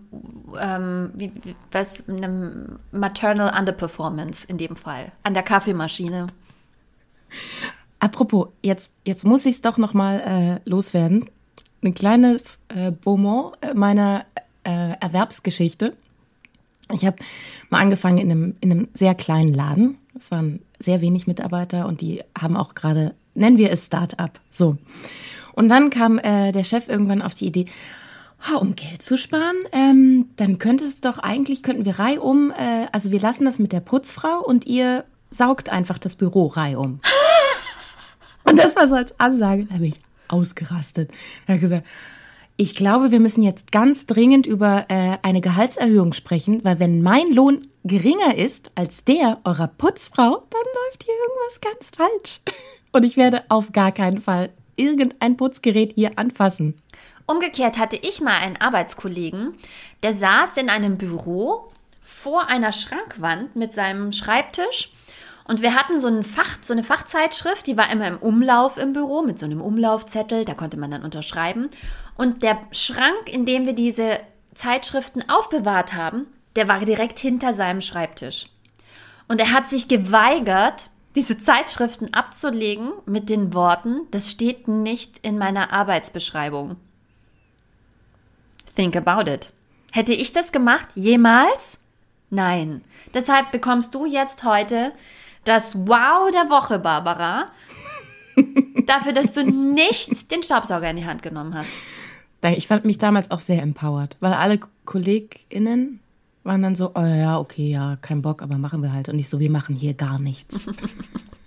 [0.59, 1.31] ähm, wie,
[1.71, 5.11] was, eine Maternal Underperformance in dem Fall.
[5.23, 6.27] An der Kaffeemaschine.
[7.99, 11.29] Apropos, jetzt, jetzt muss ich es doch noch mal äh, loswerden.
[11.83, 14.25] Ein kleines äh, Beaumont meiner
[14.63, 15.95] äh, Erwerbsgeschichte.
[16.93, 17.17] Ich habe
[17.69, 19.97] mal angefangen in einem, in einem sehr kleinen Laden.
[20.15, 24.39] Es waren sehr wenig Mitarbeiter und die haben auch gerade, nennen wir es Start-up.
[24.51, 24.77] So.
[25.57, 27.65] Und dann kam äh, der Chef irgendwann auf die Idee,
[28.53, 32.85] oh, um Geld zu sparen, ähm, dann könnte es doch eigentlich, könnten wir reihum, äh,
[32.91, 36.99] also wir lassen das mit der Putzfrau und ihr saugt einfach das Büro reihum.
[38.43, 41.09] und das war so als Ansage, da bin ich ausgerastet.
[41.47, 41.87] Da habe gesagt,
[42.55, 47.33] ich glaube, wir müssen jetzt ganz dringend über äh, eine Gehaltserhöhung sprechen, weil wenn mein
[47.33, 52.41] Lohn geringer ist als der eurer Putzfrau, dann läuft hier irgendwas ganz falsch.
[52.91, 56.75] Und ich werde auf gar keinen Fall irgendein Putzgerät hier anfassen.
[57.25, 59.57] Umgekehrt hatte ich mal einen Arbeitskollegen,
[60.01, 64.91] der saß in einem Büro vor einer Schrankwand mit seinem Schreibtisch
[65.47, 69.21] und wir hatten so, Fach, so eine Fachzeitschrift, die war immer im Umlauf im Büro
[69.21, 71.69] mit so einem Umlaufzettel, da konnte man dann unterschreiben.
[72.15, 74.19] Und der Schrank, in dem wir diese
[74.53, 78.47] Zeitschriften aufbewahrt haben, der war direkt hinter seinem Schreibtisch.
[79.29, 85.39] Und er hat sich geweigert, diese Zeitschriften abzulegen mit den Worten, das steht nicht in
[85.39, 86.75] meiner Arbeitsbeschreibung.
[88.75, 89.51] Think about it.
[89.91, 90.89] Hätte ich das gemacht?
[90.93, 91.80] Jemals?
[92.30, 92.84] Nein.
[93.15, 94.91] Deshalb bekommst du jetzt heute
[95.43, 97.47] das Wow der Woche, Barbara.
[98.86, 101.69] dafür, dass du nicht den Staubsauger in die Hand genommen hast.
[102.56, 105.99] Ich fand mich damals auch sehr empowered, weil alle KollegInnen
[106.47, 109.10] waren dann so, oh ja, okay, ja, kein Bock, aber machen wir halt.
[109.10, 110.67] Und nicht so, wir machen hier gar nichts.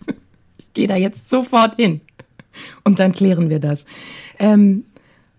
[0.58, 2.00] ich gehe da jetzt sofort hin.
[2.84, 3.84] Und dann klären wir das.
[4.38, 4.84] Ähm,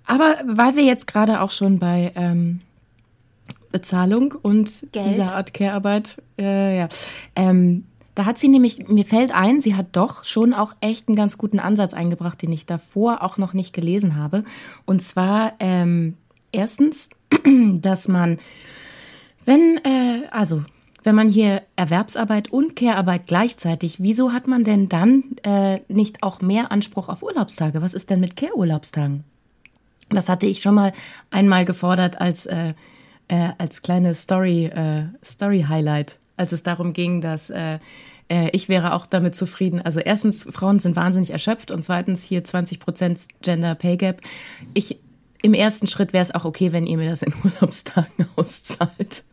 [0.06, 2.62] aber weil wir jetzt gerade auch schon bei ähm,
[3.72, 5.06] Bezahlung und Geld.
[5.08, 6.90] dieser Art Care-Arbeit, äh, ja,
[7.36, 11.16] ähm, da hat sie nämlich, mir fällt ein, sie hat doch schon auch echt einen
[11.16, 14.44] ganz guten Ansatz eingebracht, den ich davor auch noch nicht gelesen habe.
[14.86, 16.18] Und zwar ähm,
[16.52, 17.10] erstens,
[17.82, 18.38] dass man
[19.46, 20.64] wenn, äh, also,
[21.04, 26.42] wenn man hier Erwerbsarbeit und Care-Arbeit gleichzeitig, wieso hat man denn dann äh, nicht auch
[26.42, 27.82] mehr Anspruch auf Urlaubstage?
[27.82, 29.24] Was ist denn mit Care-Urlaubstagen?
[30.10, 30.94] Das hatte ich schon mal
[31.32, 32.74] einmal gefordert als, äh,
[33.30, 37.80] äh, als kleine Story, äh, Story-Highlight, als es darum ging, dass äh,
[38.32, 39.82] äh, ich wäre auch damit zufrieden.
[39.82, 44.22] Also erstens, Frauen sind wahnsinnig erschöpft und zweitens hier 20 Prozent Gender Pay Gap.
[44.74, 44.98] Ich
[45.44, 49.24] im ersten Schritt wäre es auch okay, wenn ihr mir das in Urlaubstagen auszahlt.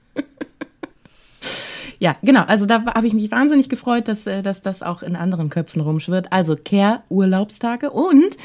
[2.00, 2.42] Ja, genau.
[2.42, 5.82] Also da habe ich mich wahnsinnig gefreut, dass, äh, dass das auch in anderen Köpfen
[5.82, 6.32] rumschwirrt.
[6.32, 8.38] Also Care-Urlaubstage und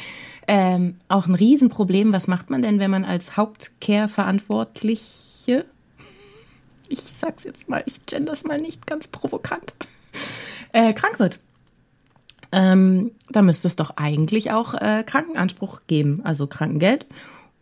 [0.47, 2.11] ähm, auch ein Riesenproblem.
[2.13, 5.65] Was macht man denn, wenn man als Hauptcare-Verantwortliche,
[6.89, 9.75] ich sag's jetzt mal, ich genders mal nicht ganz provokant,
[10.73, 11.39] äh, krank wird?
[12.51, 17.05] Ähm, da müsste es doch eigentlich auch äh, Krankenanspruch geben, also Krankengeld,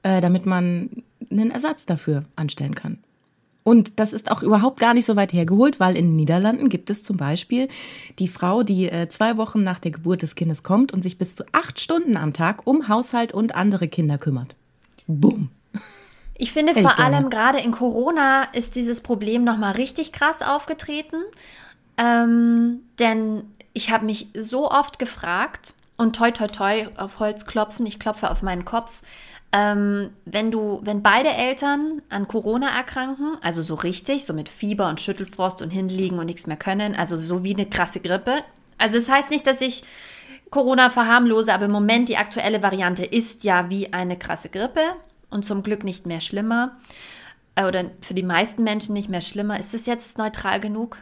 [0.03, 2.97] äh, damit man einen Ersatz dafür anstellen kann.
[3.63, 6.89] Und das ist auch überhaupt gar nicht so weit hergeholt, weil in den Niederlanden gibt
[6.89, 7.67] es zum Beispiel
[8.17, 11.35] die Frau, die äh, zwei Wochen nach der Geburt des Kindes kommt und sich bis
[11.35, 14.55] zu acht Stunden am Tag um Haushalt und andere Kinder kümmert.
[15.07, 15.49] Bumm.
[16.35, 21.17] Ich finde vor allem gerade in Corona ist dieses Problem nochmal richtig krass aufgetreten.
[21.99, 23.43] Ähm, denn
[23.73, 28.31] ich habe mich so oft gefragt und toi toi toi auf Holz klopfen, ich klopfe
[28.31, 29.01] auf meinen Kopf,
[29.53, 34.87] ähm, wenn du, wenn beide Eltern an Corona erkranken, also so richtig, so mit Fieber
[34.87, 38.43] und Schüttelfrost und hinliegen und nichts mehr können, also so wie eine krasse Grippe.
[38.77, 39.83] Also das heißt nicht, dass ich
[40.49, 44.81] Corona verharmlose, aber im Moment die aktuelle Variante ist ja wie eine krasse Grippe
[45.29, 46.77] und zum Glück nicht mehr schlimmer.
[47.55, 49.59] Äh, oder für die meisten Menschen nicht mehr schlimmer.
[49.59, 50.97] Ist es jetzt neutral genug?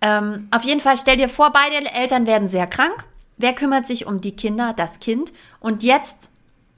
[0.00, 3.04] Ähm, auf jeden Fall stell dir vor, beide Eltern werden sehr krank.
[3.36, 5.32] Wer kümmert sich um die Kinder, das Kind?
[5.60, 6.31] Und jetzt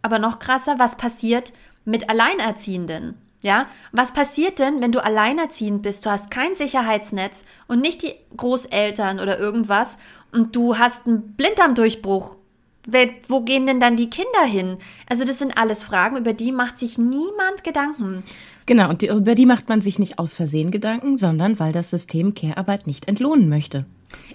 [0.05, 1.53] aber noch krasser, was passiert
[1.85, 3.15] mit Alleinerziehenden?
[3.43, 6.07] Ja, was passiert denn, wenn du alleinerziehend bist?
[6.07, 9.99] Du hast kein Sicherheitsnetz und nicht die Großeltern oder irgendwas
[10.33, 12.37] und du hast einen Blinddarmdurchbruch.
[13.29, 14.77] Wo gehen denn dann die Kinder hin?
[15.09, 18.23] Also das sind alles Fragen, über die macht sich niemand Gedanken.
[18.67, 21.91] Genau, und die, über die macht man sich nicht aus Versehen Gedanken, sondern weil das
[21.91, 23.85] System Care-Arbeit nicht entlohnen möchte.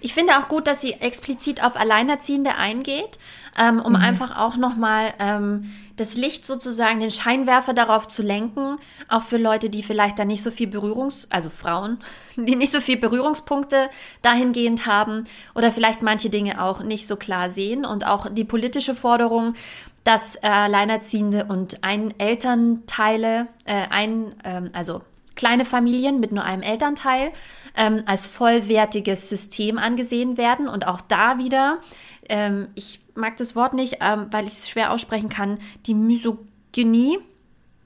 [0.02, 3.18] Ich finde auch gut, dass sie explizit auf Alleinerziehende eingeht,
[3.58, 4.00] ähm, um mhm.
[4.00, 8.78] einfach auch nochmal ähm, das Licht sozusagen, den Scheinwerfer darauf zu lenken,
[9.08, 12.00] auch für Leute, die vielleicht da nicht so viel Berührungs-, also Frauen,
[12.36, 13.90] die nicht so viel Berührungspunkte
[14.22, 15.26] dahingehend haben
[15.56, 19.56] oder vielleicht manche Dinge auch nicht so klar sehen und auch die politische Forderung,
[20.04, 25.02] dass äh, Alleinerziehende und ein Elternteile, äh, ein, ähm, also
[25.36, 27.32] kleine Familien mit nur einem Elternteil
[27.78, 30.68] ähm, als vollwertiges System angesehen werden.
[30.68, 31.80] Und auch da wieder,
[32.30, 37.20] ähm, ich mag das Wort nicht, ähm, weil ich es schwer aussprechen kann, die Misogynie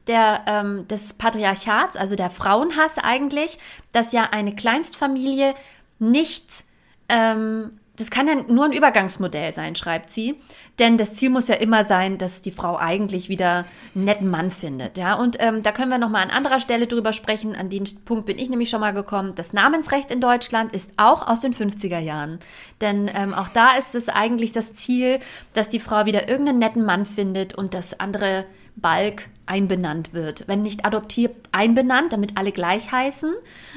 [0.07, 3.57] der, ähm, des Patriarchats, also der Frauenhass eigentlich,
[3.91, 5.55] dass ja eine Kleinstfamilie
[5.99, 6.65] nicht
[7.09, 10.35] ähm, das kann ja nur ein Übergangsmodell sein, schreibt sie.
[10.79, 14.49] Denn das Ziel muss ja immer sein, dass die Frau eigentlich wieder einen netten Mann
[14.49, 14.97] findet.
[14.97, 17.55] Ja, und ähm, da können wir nochmal an anderer Stelle drüber sprechen.
[17.55, 19.35] An den Punkt bin ich nämlich schon mal gekommen.
[19.35, 22.39] Das Namensrecht in Deutschland ist auch aus den 50er Jahren.
[22.81, 25.19] Denn ähm, auch da ist es eigentlich das Ziel,
[25.53, 30.47] dass die Frau wieder irgendeinen netten Mann findet und das andere Balk einbenannt wird.
[30.47, 33.33] Wenn nicht adoptiert, einbenannt, damit alle gleich heißen.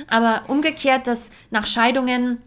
[0.07, 2.39] Aber umgekehrt, dass nach Scheidungen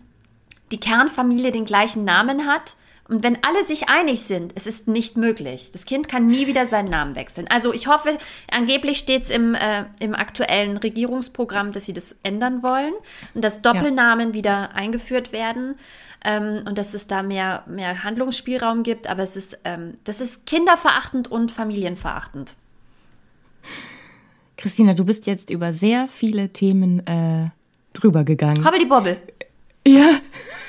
[0.72, 2.76] die Kernfamilie den gleichen Namen hat.
[3.08, 5.72] Und wenn alle sich einig sind, es ist nicht möglich.
[5.74, 7.48] Das Kind kann nie wieder seinen Namen wechseln.
[7.50, 8.20] Also ich hoffe,
[8.52, 12.94] angeblich steht es im, äh, im aktuellen Regierungsprogramm, dass sie das ändern wollen
[13.34, 14.34] und dass Doppelnamen ja.
[14.36, 15.76] wieder eingeführt werden
[16.24, 19.08] ähm, und dass es da mehr, mehr Handlungsspielraum gibt.
[19.08, 22.54] Aber es ist, ähm, das ist kinderverachtend und familienverachtend.
[24.56, 27.50] Christina, du bist jetzt über sehr viele Themen äh,
[27.94, 28.66] drüber gegangen.
[28.66, 29.18] Hobbel die Bobbel.
[29.90, 30.20] Ja,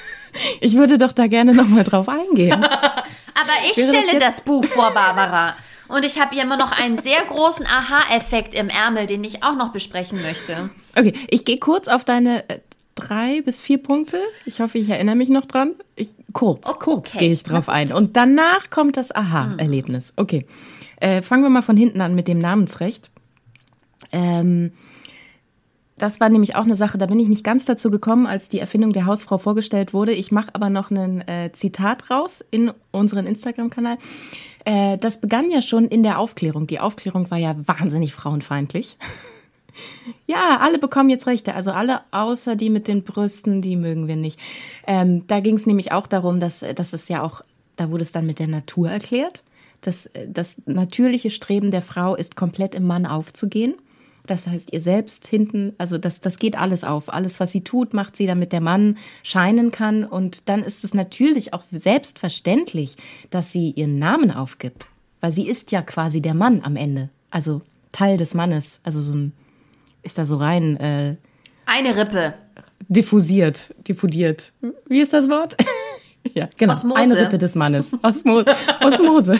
[0.61, 2.65] ich würde doch da gerne nochmal drauf eingehen.
[2.65, 5.55] Aber ich Wäre stelle das, das Buch vor, Barbara.
[5.89, 9.57] Und ich habe hier immer noch einen sehr großen Aha-Effekt im Ärmel, den ich auch
[9.57, 10.71] noch besprechen möchte.
[10.97, 12.61] Okay, ich gehe kurz auf deine äh,
[12.95, 14.19] drei bis vier Punkte.
[14.47, 15.75] Ich hoffe, ich erinnere mich noch dran.
[15.97, 17.93] Ich, kurz, okay, kurz gehe ich drauf ein.
[17.93, 20.13] Und danach kommt das Aha-Erlebnis.
[20.17, 20.47] Okay,
[21.01, 23.11] äh, fangen wir mal von hinten an mit dem Namensrecht.
[24.13, 24.73] Ähm,
[26.01, 28.59] das war nämlich auch eine Sache, da bin ich nicht ganz dazu gekommen, als die
[28.59, 30.13] Erfindung der Hausfrau vorgestellt wurde.
[30.13, 33.99] Ich mache aber noch ein äh, Zitat raus in unseren Instagram-Kanal.
[34.65, 36.67] Äh, das begann ja schon in der Aufklärung.
[36.67, 38.97] Die Aufklärung war ja wahnsinnig frauenfeindlich.
[40.27, 41.55] ja, alle bekommen jetzt Rechte.
[41.55, 44.41] Also alle außer die mit den Brüsten, die mögen wir nicht.
[44.87, 47.43] Ähm, da ging es nämlich auch darum, dass, dass es ja auch,
[47.77, 49.43] da wurde es dann mit der Natur erklärt.
[49.83, 53.75] Das, das natürliche Streben der Frau ist komplett im Mann aufzugehen.
[54.27, 57.13] Das heißt, ihr selbst hinten, also das, das geht alles auf.
[57.13, 60.05] Alles, was sie tut, macht sie, damit der Mann scheinen kann.
[60.05, 62.95] Und dann ist es natürlich auch selbstverständlich,
[63.31, 64.87] dass sie ihren Namen aufgibt.
[65.21, 67.11] Weil sie ist ja quasi der Mann am Ende.
[67.31, 67.63] Also
[67.93, 68.81] Teil des Mannes.
[68.83, 69.33] Also so ein,
[70.03, 70.77] ist da so rein.
[70.77, 71.17] Äh,
[71.67, 72.35] Eine Rippe.
[72.89, 74.53] Diffusiert, diffundiert.
[74.89, 75.57] Wie ist das Wort?
[76.35, 76.73] ja, genau.
[76.73, 76.97] Osmose.
[76.97, 77.93] Eine Rippe des Mannes.
[78.03, 78.43] Osmo
[78.83, 79.39] Osmose.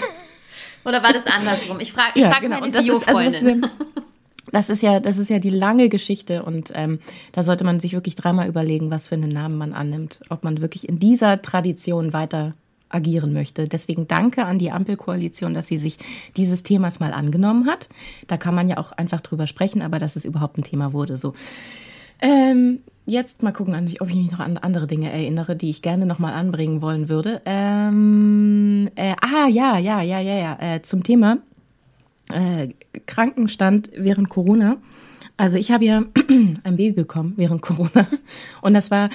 [0.85, 1.79] Oder war das andersrum?
[1.81, 2.61] Ich frage ich ja, frag genau.
[2.61, 3.67] meine Bio-Freundin.
[4.53, 6.99] Das ist ja, das ist ja die lange Geschichte und ähm,
[7.33, 10.61] da sollte man sich wirklich dreimal überlegen, was für einen Namen man annimmt, ob man
[10.61, 12.55] wirklich in dieser Tradition weiter
[12.91, 13.69] agieren möchte.
[13.69, 15.97] Deswegen danke an die Ampelkoalition, dass sie sich
[16.37, 17.89] dieses Themas mal angenommen hat.
[18.27, 21.17] Da kann man ja auch einfach drüber sprechen, aber dass es überhaupt ein Thema wurde.
[21.17, 21.35] So.
[22.21, 26.05] Ähm, jetzt mal gucken, ob ich mich noch an andere Dinge erinnere, die ich gerne
[26.05, 27.41] nochmal anbringen wollen würde.
[27.47, 30.59] Ähm, äh, ah, ja, ja, ja, ja, ja.
[30.61, 31.39] Äh, zum Thema
[32.33, 32.69] äh,
[33.07, 34.77] Krankenstand während Corona.
[35.37, 36.05] Also ich habe ja
[36.65, 38.07] ein Baby bekommen während Corona
[38.63, 39.11] und das war,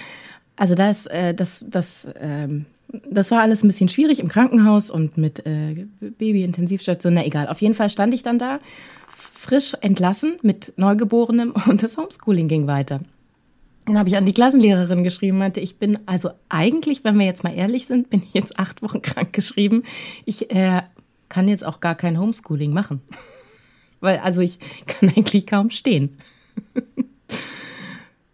[0.55, 2.65] also das, äh, das, das, ähm,
[3.09, 7.13] das war alles ein bisschen schwierig im Krankenhaus und mit äh, Baby-Intensivstation.
[7.13, 8.59] Na egal, auf jeden Fall stand ich dann da,
[9.07, 13.01] frisch entlassen mit Neugeborenem und das Homeschooling ging weiter.
[13.85, 17.43] Dann habe ich an die Klassenlehrerin geschrieben, meinte, ich bin, also eigentlich, wenn wir jetzt
[17.43, 19.83] mal ehrlich sind, bin ich jetzt acht Wochen krank geschrieben.
[20.25, 20.81] Ich äh,
[21.29, 23.01] kann jetzt auch gar kein Homeschooling machen.
[23.99, 26.17] Weil, also ich kann eigentlich kaum stehen.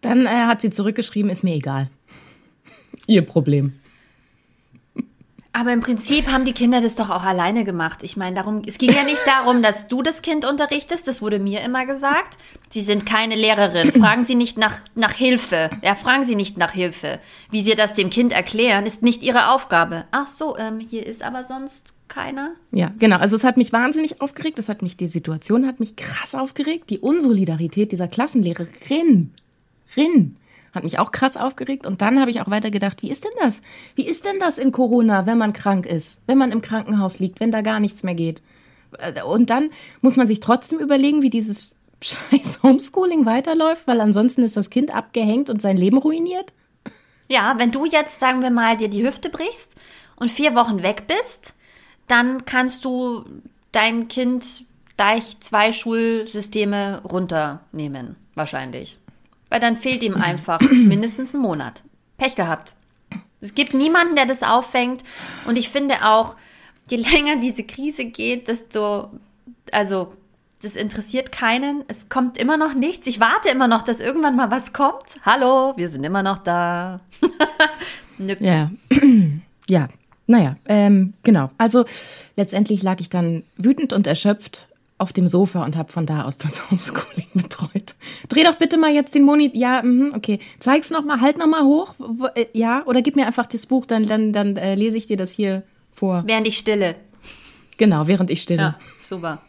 [0.01, 1.87] Dann äh, hat sie zurückgeschrieben, ist mir egal.
[3.07, 3.73] Ihr Problem.
[5.53, 8.03] Aber im Prinzip haben die Kinder das doch auch alleine gemacht.
[8.03, 11.39] Ich meine, darum, es ging ja nicht darum, dass du das Kind unterrichtest, das wurde
[11.39, 12.37] mir immer gesagt.
[12.69, 13.91] Sie sind keine Lehrerin.
[13.91, 15.69] Fragen Sie nicht nach, nach Hilfe.
[15.83, 17.19] Ja, fragen Sie nicht nach Hilfe.
[17.49, 20.05] Wie Sie das dem Kind erklären, ist nicht Ihre Aufgabe.
[20.11, 22.53] Ach so, ähm, hier ist aber sonst keiner.
[22.71, 23.17] Ja, genau.
[23.17, 24.59] Also es hat mich wahnsinnig aufgeregt.
[24.59, 26.89] Das hat mich, die Situation hat mich krass aufgeregt.
[26.89, 29.31] Die Unsolidarität dieser Klassenlehrerin.
[29.95, 30.37] Rin
[30.73, 31.87] hat mich auch krass aufgeregt.
[31.87, 33.61] Und dann habe ich auch weiter gedacht, wie ist denn das?
[33.95, 37.39] Wie ist denn das in Corona, wenn man krank ist, wenn man im Krankenhaus liegt,
[37.39, 38.41] wenn da gar nichts mehr geht?
[39.25, 39.69] Und dann
[40.01, 44.93] muss man sich trotzdem überlegen, wie dieses scheiß Homeschooling weiterläuft, weil ansonsten ist das Kind
[44.93, 46.53] abgehängt und sein Leben ruiniert?
[47.29, 49.75] Ja, wenn du jetzt, sagen wir mal, dir die Hüfte brichst
[50.17, 51.53] und vier Wochen weg bist,
[52.11, 53.23] dann kannst du
[53.71, 54.65] dein Kind
[54.97, 58.99] gleich zwei Schulsysteme runternehmen, wahrscheinlich.
[59.49, 61.83] Weil dann fehlt ihm einfach mindestens ein Monat.
[62.17, 62.75] Pech gehabt.
[63.39, 65.03] Es gibt niemanden, der das auffängt.
[65.47, 66.35] Und ich finde auch,
[66.89, 69.09] je länger diese Krise geht, desto,
[69.71, 70.13] also,
[70.61, 71.83] das interessiert keinen.
[71.87, 73.07] Es kommt immer noch nichts.
[73.07, 75.15] Ich warte immer noch, dass irgendwann mal was kommt.
[75.25, 76.99] Hallo, wir sind immer noch da.
[78.39, 78.69] ja.
[79.69, 79.87] ja,
[80.31, 81.51] naja, ähm, genau.
[81.57, 81.85] Also
[82.37, 84.67] letztendlich lag ich dann wütend und erschöpft
[84.97, 87.95] auf dem Sofa und habe von da aus das Homeschooling betreut.
[88.29, 89.59] Dreh doch bitte mal jetzt den Monitor.
[89.59, 90.39] Ja, mh, okay.
[90.59, 91.95] Zeig's noch mal, halt noch mal hoch.
[91.97, 95.05] Wo, äh, ja, oder gib mir einfach das Buch, dann dann dann äh, lese ich
[95.05, 96.23] dir das hier vor.
[96.25, 96.95] Während ich stille.
[97.77, 98.61] Genau, während ich stille.
[98.61, 99.41] Ja, super.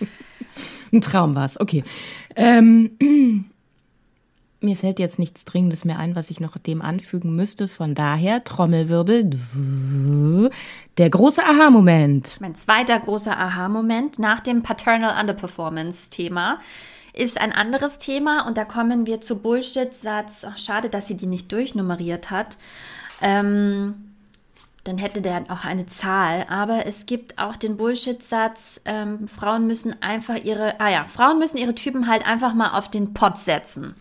[0.92, 1.60] Ein Traum war's.
[1.60, 1.84] Okay.
[2.36, 3.46] Ähm,
[4.64, 7.68] mir fällt jetzt nichts Dringendes mehr ein, was ich noch dem anfügen müsste.
[7.68, 9.30] Von daher, Trommelwirbel,
[10.98, 12.38] der große Aha-Moment.
[12.40, 16.58] Mein zweiter großer Aha-Moment nach dem Paternal Underperformance-Thema
[17.12, 20.46] ist ein anderes Thema und da kommen wir zu Bullshit-Satz.
[20.56, 22.56] Schade, dass sie die nicht durchnummeriert hat.
[23.22, 23.94] Ähm,
[24.84, 26.46] dann hätte der auch eine Zahl.
[26.48, 31.56] Aber es gibt auch den Bullshit-Satz, ähm, Frauen müssen einfach ihre, ah ja, Frauen müssen
[31.56, 33.94] ihre Typen halt einfach mal auf den Pott setzen.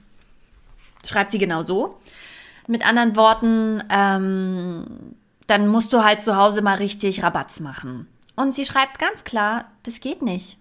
[1.05, 1.99] Schreibt sie genau so.
[2.67, 5.15] Mit anderen Worten, ähm,
[5.47, 8.07] dann musst du halt zu Hause mal richtig Rabatz machen.
[8.35, 10.57] Und sie schreibt ganz klar, das geht nicht.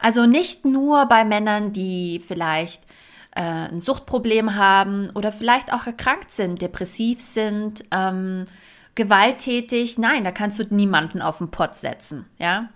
[0.00, 2.82] Also nicht nur bei Männern, die vielleicht
[3.34, 8.46] äh, ein Suchtproblem haben oder vielleicht auch erkrankt sind, depressiv sind, ähm,
[8.94, 9.98] gewalttätig.
[9.98, 12.26] Nein, da kannst du niemanden auf den Pott setzen.
[12.38, 12.68] Ja,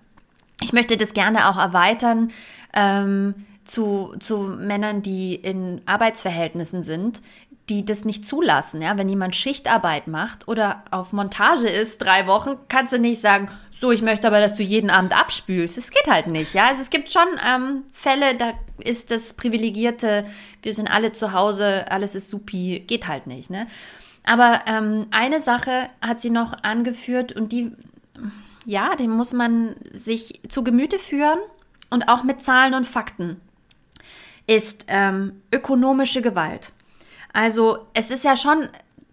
[0.61, 2.33] ich möchte das gerne auch erweitern.
[2.73, 7.21] Ähm, zu, zu Männern, die in Arbeitsverhältnissen sind,
[7.69, 8.83] die das nicht zulassen.
[8.83, 8.99] Ja?
[8.99, 13.91] Wenn jemand Schichtarbeit macht oder auf Montage ist, drei Wochen, kannst du nicht sagen, so,
[13.91, 15.77] ich möchte aber, dass du jeden Abend abspülst.
[15.77, 16.55] Das geht halt nicht.
[16.55, 16.69] Ja?
[16.69, 20.27] Also es gibt schon ähm, Fälle, da ist das Privilegierte,
[20.63, 23.49] wir sind alle zu Hause, alles ist supi, geht halt nicht.
[23.49, 23.67] Ne?
[24.25, 27.73] Aber ähm, eine Sache hat sie noch angeführt und die,
[28.67, 31.39] ja, die muss man sich zu Gemüte führen
[31.91, 33.41] und auch mit Zahlen und Fakten
[34.47, 36.73] ist ähm, ökonomische Gewalt.
[37.33, 38.69] Also es ist ja schon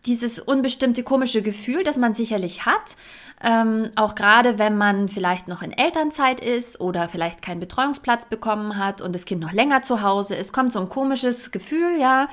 [0.05, 2.95] dieses unbestimmte komische Gefühl, das man sicherlich hat,
[3.41, 8.77] ähm, auch gerade wenn man vielleicht noch in Elternzeit ist oder vielleicht keinen Betreuungsplatz bekommen
[8.77, 12.27] hat und das Kind noch länger zu Hause ist, kommt so ein komisches Gefühl, ja,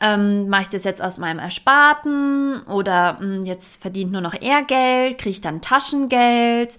[0.00, 4.34] ähm, mache ich das jetzt aus meinem Ersparten oder mh, hm, jetzt verdient nur noch
[4.34, 6.76] er Geld, kriege ich dann Taschengeld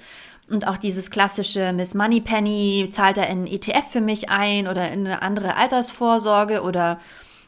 [0.50, 5.06] und auch dieses klassische Miss Moneypenny, zahlt er in ETF für mich ein oder in
[5.06, 7.00] eine andere Altersvorsorge oder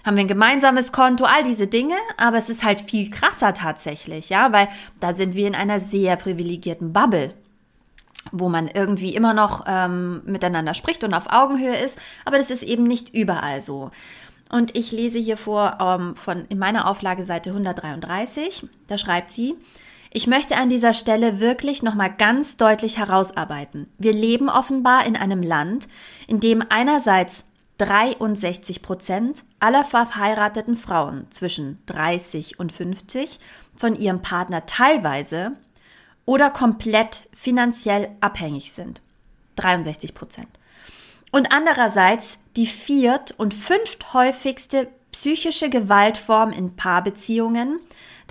[0.05, 4.29] haben wir ein gemeinsames Konto, all diese Dinge, aber es ist halt viel krasser tatsächlich,
[4.29, 4.67] ja, weil
[4.99, 7.33] da sind wir in einer sehr privilegierten Bubble,
[8.31, 12.63] wo man irgendwie immer noch ähm, miteinander spricht und auf Augenhöhe ist, aber das ist
[12.63, 13.91] eben nicht überall so.
[14.51, 19.55] Und ich lese hier vor ähm, von in meiner Auflage Seite 133, da schreibt sie,
[20.13, 23.89] ich möchte an dieser Stelle wirklich nochmal ganz deutlich herausarbeiten.
[23.97, 25.87] Wir leben offenbar in einem Land,
[26.27, 27.45] in dem einerseits
[27.77, 33.39] 63 Prozent aller verheirateten Frauen zwischen 30 und 50
[33.75, 35.53] von ihrem Partner teilweise
[36.25, 39.01] oder komplett finanziell abhängig sind.
[39.55, 40.49] 63 Prozent.
[41.31, 47.79] Und andererseits die viert- und fünfthäufigste psychische Gewaltform in Paarbeziehungen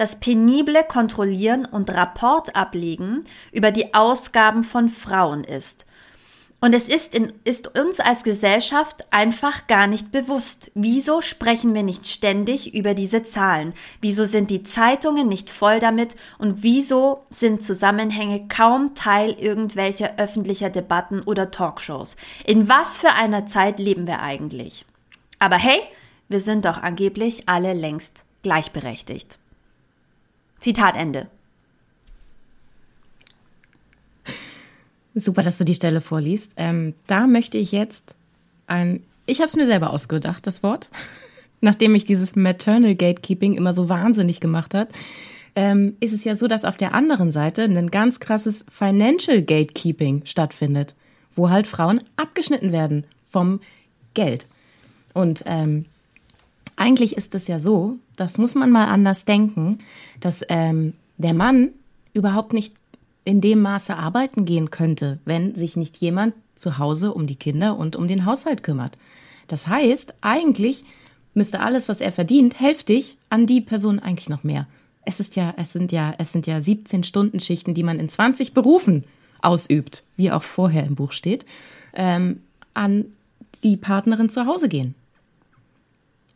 [0.00, 5.84] das penible Kontrollieren und Rapport ablegen über die Ausgaben von Frauen ist.
[6.58, 10.70] Und es ist, in, ist uns als Gesellschaft einfach gar nicht bewusst.
[10.74, 13.74] Wieso sprechen wir nicht ständig über diese Zahlen?
[14.00, 16.16] Wieso sind die Zeitungen nicht voll damit?
[16.38, 22.16] Und wieso sind Zusammenhänge kaum Teil irgendwelcher öffentlicher Debatten oder Talkshows?
[22.46, 24.86] In was für einer Zeit leben wir eigentlich?
[25.38, 25.78] Aber hey,
[26.30, 29.39] wir sind doch angeblich alle längst gleichberechtigt.
[30.60, 31.28] Zitat Ende.
[35.14, 36.52] Super, dass du die Stelle vorliest.
[36.56, 38.14] Ähm, da möchte ich jetzt
[38.66, 39.02] ein.
[39.26, 40.88] Ich habe es mir selber ausgedacht, das Wort.
[41.60, 44.88] Nachdem mich dieses Maternal Gatekeeping immer so wahnsinnig gemacht hat,
[45.56, 50.22] ähm, ist es ja so, dass auf der anderen Seite ein ganz krasses Financial Gatekeeping
[50.24, 50.94] stattfindet,
[51.32, 53.60] wo halt Frauen abgeschnitten werden vom
[54.14, 54.46] Geld.
[55.12, 55.86] Und ähm,
[56.76, 59.78] eigentlich ist es ja so, das muss man mal anders denken,
[60.20, 61.70] dass ähm, der Mann
[62.12, 62.74] überhaupt nicht
[63.24, 67.78] in dem Maße arbeiten gehen könnte, wenn sich nicht jemand zu Hause um die Kinder
[67.78, 68.98] und um den Haushalt kümmert.
[69.48, 70.84] Das heißt, eigentlich
[71.32, 74.66] müsste alles, was er verdient, hälftig an die Person eigentlich noch mehr.
[75.06, 78.10] Es ist ja, es sind ja, es sind ja 17 Stunden Schichten, die man in
[78.10, 79.04] 20 Berufen
[79.40, 81.46] ausübt, wie auch vorher im Buch steht,
[81.94, 82.42] ähm,
[82.74, 83.06] an
[83.64, 84.94] die Partnerin zu Hause gehen.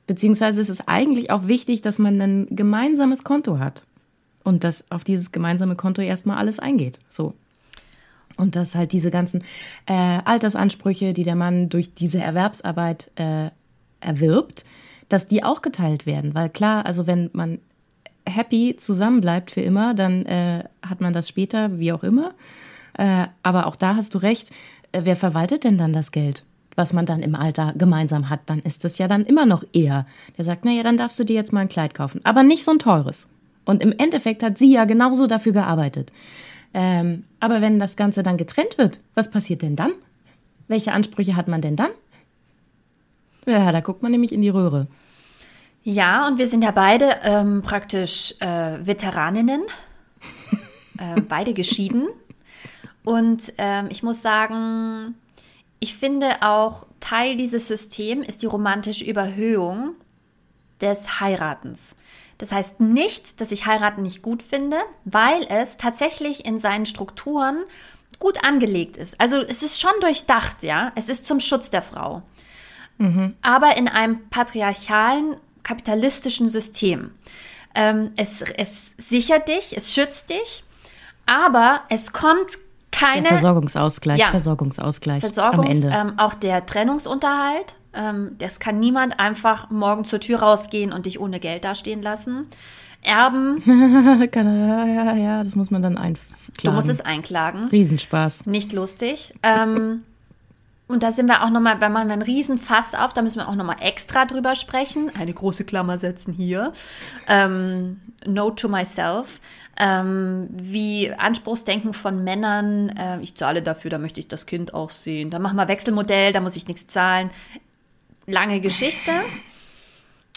[0.06, 3.84] Beziehungsweise ist es eigentlich auch wichtig, dass man ein gemeinsames Konto hat
[4.42, 6.98] und dass auf dieses gemeinsame Konto erstmal alles eingeht.
[7.08, 7.34] So.
[8.36, 9.42] Und dass halt diese ganzen
[9.86, 13.50] äh, Altersansprüche, die der Mann durch diese Erwerbsarbeit äh,
[14.00, 14.64] erwirbt,
[15.08, 16.34] dass die auch geteilt werden.
[16.34, 17.58] Weil klar, also wenn man
[18.26, 22.34] happy zusammenbleibt für immer, dann äh, hat man das später, wie auch immer.
[22.98, 24.50] Äh, aber auch da hast du recht.
[24.92, 26.44] Äh, wer verwaltet denn dann das Geld?
[26.76, 30.06] Was man dann im Alter gemeinsam hat, dann ist es ja dann immer noch er.
[30.36, 32.20] Der sagt, naja, dann darfst du dir jetzt mal ein Kleid kaufen.
[32.24, 33.28] Aber nicht so ein teures.
[33.64, 36.12] Und im Endeffekt hat sie ja genauso dafür gearbeitet.
[36.74, 39.92] Ähm, aber wenn das Ganze dann getrennt wird, was passiert denn dann?
[40.66, 41.90] Welche Ansprüche hat man denn dann?
[43.46, 44.86] Ja, da guckt man nämlich in die Röhre.
[45.82, 49.62] Ja, und wir sind ja beide ähm, praktisch äh, Veteraninnen,
[50.98, 52.08] äh, beide geschieden.
[53.04, 55.14] Und ähm, ich muss sagen,
[55.84, 59.96] ich finde auch Teil dieses Systems ist die romantische Überhöhung
[60.80, 61.94] des Heiratens.
[62.38, 67.64] Das heißt nicht, dass ich heiraten nicht gut finde, weil es tatsächlich in seinen Strukturen
[68.18, 69.20] gut angelegt ist.
[69.20, 70.90] Also es ist schon durchdacht, ja.
[70.94, 72.22] Es ist zum Schutz der Frau.
[72.96, 73.36] Mhm.
[73.42, 77.10] Aber in einem patriarchalen, kapitalistischen System.
[77.74, 80.64] Ähm, es, es sichert dich, es schützt dich,
[81.26, 82.56] aber es kommt
[82.94, 83.22] keine.
[83.22, 85.20] Der Versorgungsausgleich, ja, Versorgungsausgleich.
[85.20, 86.10] Versorgungs, am Ende.
[86.12, 87.74] Ähm, auch der Trennungsunterhalt.
[87.92, 92.46] Ähm, das kann niemand einfach morgen zur Tür rausgehen und dich ohne Geld dastehen lassen.
[93.02, 93.62] Erben.
[94.34, 96.34] ja, ja, ja, das muss man dann einklagen.
[96.62, 97.64] Du musst es einklagen.
[97.66, 98.46] Riesenspaß.
[98.46, 99.34] Nicht lustig.
[99.42, 100.02] Ähm,
[100.88, 103.54] und da sind wir auch nochmal, wenn man einen Riesenfass auf, da müssen wir auch
[103.54, 105.10] nochmal extra drüber sprechen.
[105.18, 106.72] Eine große Klammer setzen hier.
[107.28, 109.40] Ähm, Note to myself.
[109.78, 112.90] Ähm, wie Anspruchsdenken von Männern.
[112.90, 115.30] Äh, ich zahle dafür, da möchte ich das Kind auch sehen.
[115.30, 117.30] Da machen wir Wechselmodell, da muss ich nichts zahlen.
[118.26, 119.12] Lange Geschichte.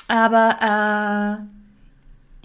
[0.07, 1.43] Aber äh,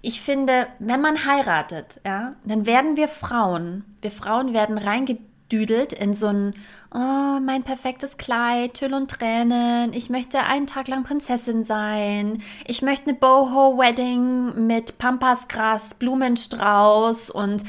[0.02, 5.92] ich finde, wenn man heiratet, ja, dann werden wir Frauen, wir Frauen werden reingedrückt reingedüdelt
[5.92, 6.54] in so ein,
[6.94, 12.82] oh, mein perfektes Kleid, Tüll und Tränen, ich möchte einen Tag lang Prinzessin sein, ich
[12.82, 17.64] möchte eine Boho-Wedding mit Pampasgras, Blumenstrauß und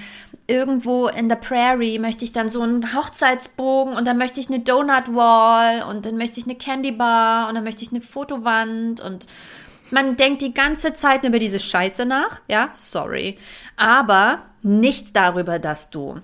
[0.48, 4.60] irgendwo in der Prairie möchte ich dann so einen Hochzeitsbogen und dann möchte ich eine
[4.60, 9.00] Donut Wall und dann möchte ich eine Candy Bar und dann möchte ich eine Fotowand
[9.00, 9.28] und
[9.92, 13.38] man denkt die ganze Zeit über diese Scheiße nach, ja, sorry,
[13.78, 16.20] aber nicht darüber, dass du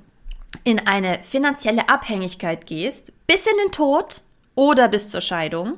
[0.64, 4.22] in eine finanzielle Abhängigkeit gehst, bis in den Tod
[4.56, 5.78] oder bis zur Scheidung,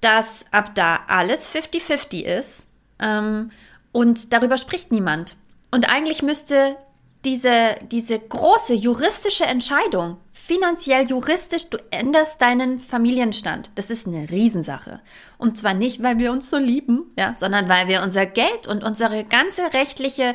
[0.00, 2.66] dass ab da alles 50-50 ist
[2.98, 3.50] ähm,
[3.92, 5.36] und darüber spricht niemand.
[5.70, 6.76] Und eigentlich müsste
[7.24, 13.70] diese, diese große juristische Entscheidung, finanziell juristisch, du änderst deinen Familienstand.
[13.74, 15.00] Das ist eine Riesensache.
[15.36, 18.82] Und zwar nicht, weil wir uns so lieben, ja, sondern weil wir unser Geld und
[18.82, 20.34] unsere ganze rechtliche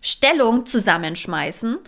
[0.00, 1.78] Stellung zusammenschmeißen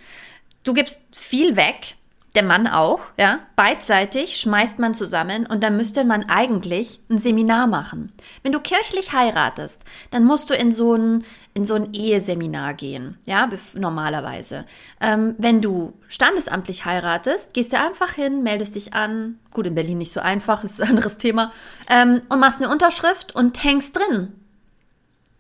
[0.67, 1.95] Du gibst viel weg,
[2.35, 3.39] der Mann auch, ja.
[3.55, 8.13] Beidseitig schmeißt man zusammen und dann müsste man eigentlich ein Seminar machen.
[8.43, 13.17] Wenn du kirchlich heiratest, dann musst du in so ein, in so ein Eheseminar gehen,
[13.27, 14.67] ja, normalerweise.
[15.01, 19.39] Ähm, wenn du standesamtlich heiratest, gehst du einfach hin, meldest dich an.
[19.53, 21.53] Gut, in Berlin nicht so einfach, ist ein anderes Thema.
[21.89, 24.33] Ähm, und machst eine Unterschrift und hängst drin.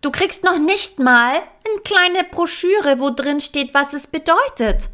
[0.02, 4.88] Du kriegst noch nicht mal eine kleine Broschüre, wo drin steht, was es bedeutet.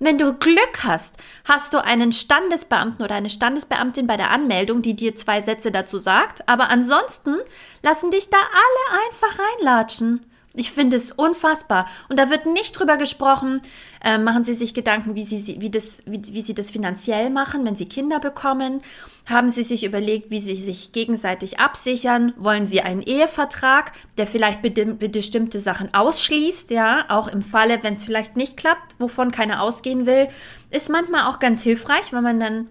[0.00, 4.94] Wenn du Glück hast, hast du einen Standesbeamten oder eine Standesbeamtin bei der Anmeldung, die
[4.94, 7.36] dir zwei Sätze dazu sagt, aber ansonsten
[7.82, 10.24] lassen dich da alle einfach reinlatschen.
[10.54, 11.86] Ich finde es unfassbar.
[12.08, 13.60] Und da wird nicht drüber gesprochen,
[14.02, 17.66] äh, machen Sie sich Gedanken, wie Sie, wie, das, wie, wie Sie das finanziell machen,
[17.66, 18.80] wenn Sie Kinder bekommen.
[19.26, 22.32] Haben Sie sich überlegt, wie Sie sich gegenseitig absichern?
[22.38, 24.62] Wollen Sie einen Ehevertrag, der vielleicht
[24.98, 26.70] bestimmte Sachen ausschließt?
[26.70, 30.28] Ja, auch im Falle, wenn es vielleicht nicht klappt, wovon keiner ausgehen will,
[30.70, 32.68] ist manchmal auch ganz hilfreich, weil man dann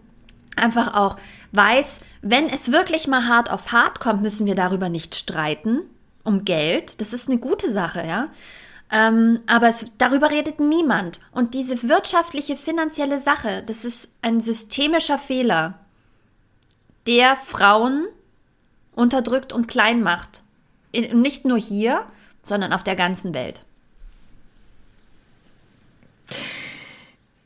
[0.55, 1.17] einfach auch
[1.51, 5.84] weiß, wenn es wirklich mal hart auf hart kommt, müssen wir darüber nicht streiten
[6.28, 7.01] um Geld.
[7.01, 8.30] Das ist eine gute Sache, ja.
[8.91, 11.19] Ähm, aber es, darüber redet niemand.
[11.32, 15.80] Und diese wirtschaftliche, finanzielle Sache, das ist ein systemischer Fehler,
[17.05, 18.05] der Frauen
[18.95, 20.43] unterdrückt und klein macht.
[20.91, 22.05] In, nicht nur hier,
[22.43, 23.61] sondern auf der ganzen Welt.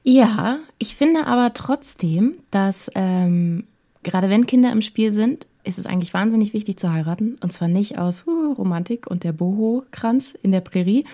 [0.04, 3.68] Ja, ich finde aber trotzdem, dass ähm,
[4.04, 7.38] gerade wenn Kinder im Spiel sind, ist es eigentlich wahnsinnig wichtig zu heiraten.
[7.42, 11.06] Und zwar nicht aus uh, Romantik und der Boho-Kranz in der Prärie,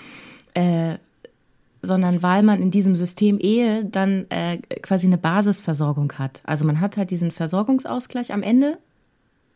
[0.53, 0.97] äh,
[1.81, 6.41] sondern weil man in diesem System Ehe dann äh, quasi eine Basisversorgung hat.
[6.45, 8.77] Also man hat halt diesen Versorgungsausgleich am Ende.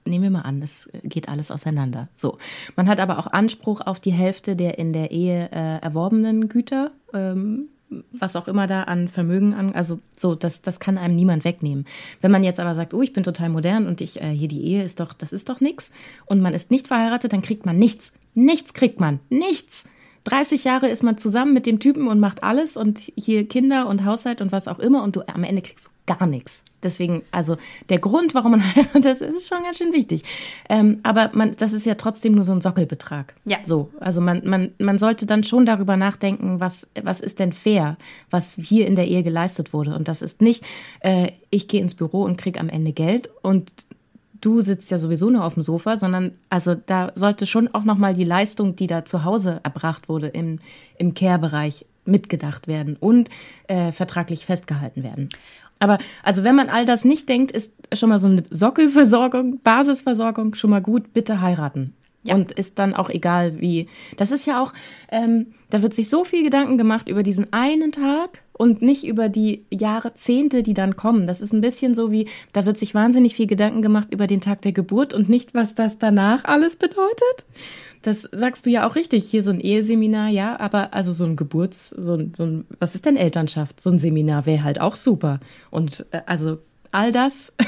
[0.05, 2.09] Nehmen wir mal an, es geht alles auseinander.
[2.15, 2.37] So.
[2.75, 6.91] Man hat aber auch Anspruch auf die Hälfte der in der Ehe äh, erworbenen Güter.
[7.13, 7.69] Ähm,
[8.11, 11.85] was auch immer da an Vermögen an, also so, das, das kann einem niemand wegnehmen.
[12.21, 14.63] Wenn man jetzt aber sagt, oh, ich bin total modern und ich, äh, hier die
[14.63, 15.91] Ehe ist doch, das ist doch nix
[16.25, 18.13] und man ist nicht verheiratet, dann kriegt man nichts.
[18.33, 19.19] Nichts kriegt man.
[19.29, 19.85] Nichts.
[20.25, 24.05] 30 Jahre ist man zusammen mit dem Typen und macht alles und hier Kinder und
[24.05, 26.63] Haushalt und was auch immer und du am Ende kriegst gar nichts.
[26.83, 27.57] Deswegen, also
[27.89, 30.23] der Grund, warum man heiratet, ist schon ganz schön wichtig.
[30.67, 33.35] Ähm, aber man, das ist ja trotzdem nur so ein Sockelbetrag.
[33.45, 33.57] Ja.
[33.63, 37.97] So, also man, man, man sollte dann schon darüber nachdenken, was, was ist denn fair,
[38.29, 39.95] was hier in der Ehe geleistet wurde.
[39.95, 40.65] Und das ist nicht,
[41.01, 43.71] äh, ich gehe ins Büro und krieg am Ende Geld und
[44.41, 48.13] du sitzt ja sowieso nur auf dem Sofa, sondern also da sollte schon auch nochmal
[48.13, 50.59] die Leistung, die da zu Hause erbracht wurde im,
[50.97, 53.29] im Care-Bereich mitgedacht werden und
[53.67, 55.29] äh, vertraglich festgehalten werden.
[55.79, 60.53] Aber also wenn man all das nicht denkt, ist schon mal so eine Sockelversorgung, Basisversorgung
[60.53, 61.93] schon mal gut, bitte heiraten.
[62.23, 62.35] Ja.
[62.35, 63.87] Und ist dann auch egal wie.
[64.15, 64.73] Das ist ja auch,
[65.11, 69.27] ähm, da wird sich so viel Gedanken gemacht über diesen einen Tag und nicht über
[69.27, 71.25] die Jahrzehnte, die dann kommen.
[71.25, 74.39] Das ist ein bisschen so wie, da wird sich wahnsinnig viel Gedanken gemacht über den
[74.39, 77.45] Tag der Geburt und nicht, was das danach alles bedeutet.
[78.03, 79.27] Das sagst du ja auch richtig.
[79.27, 82.93] Hier so ein Eheseminar, ja, aber also so ein Geburts, so ein, so ein was
[82.93, 83.81] ist denn Elternschaft?
[83.81, 85.39] So ein Seminar wäre halt auch super.
[85.71, 86.59] Und äh, also
[86.91, 87.53] all das.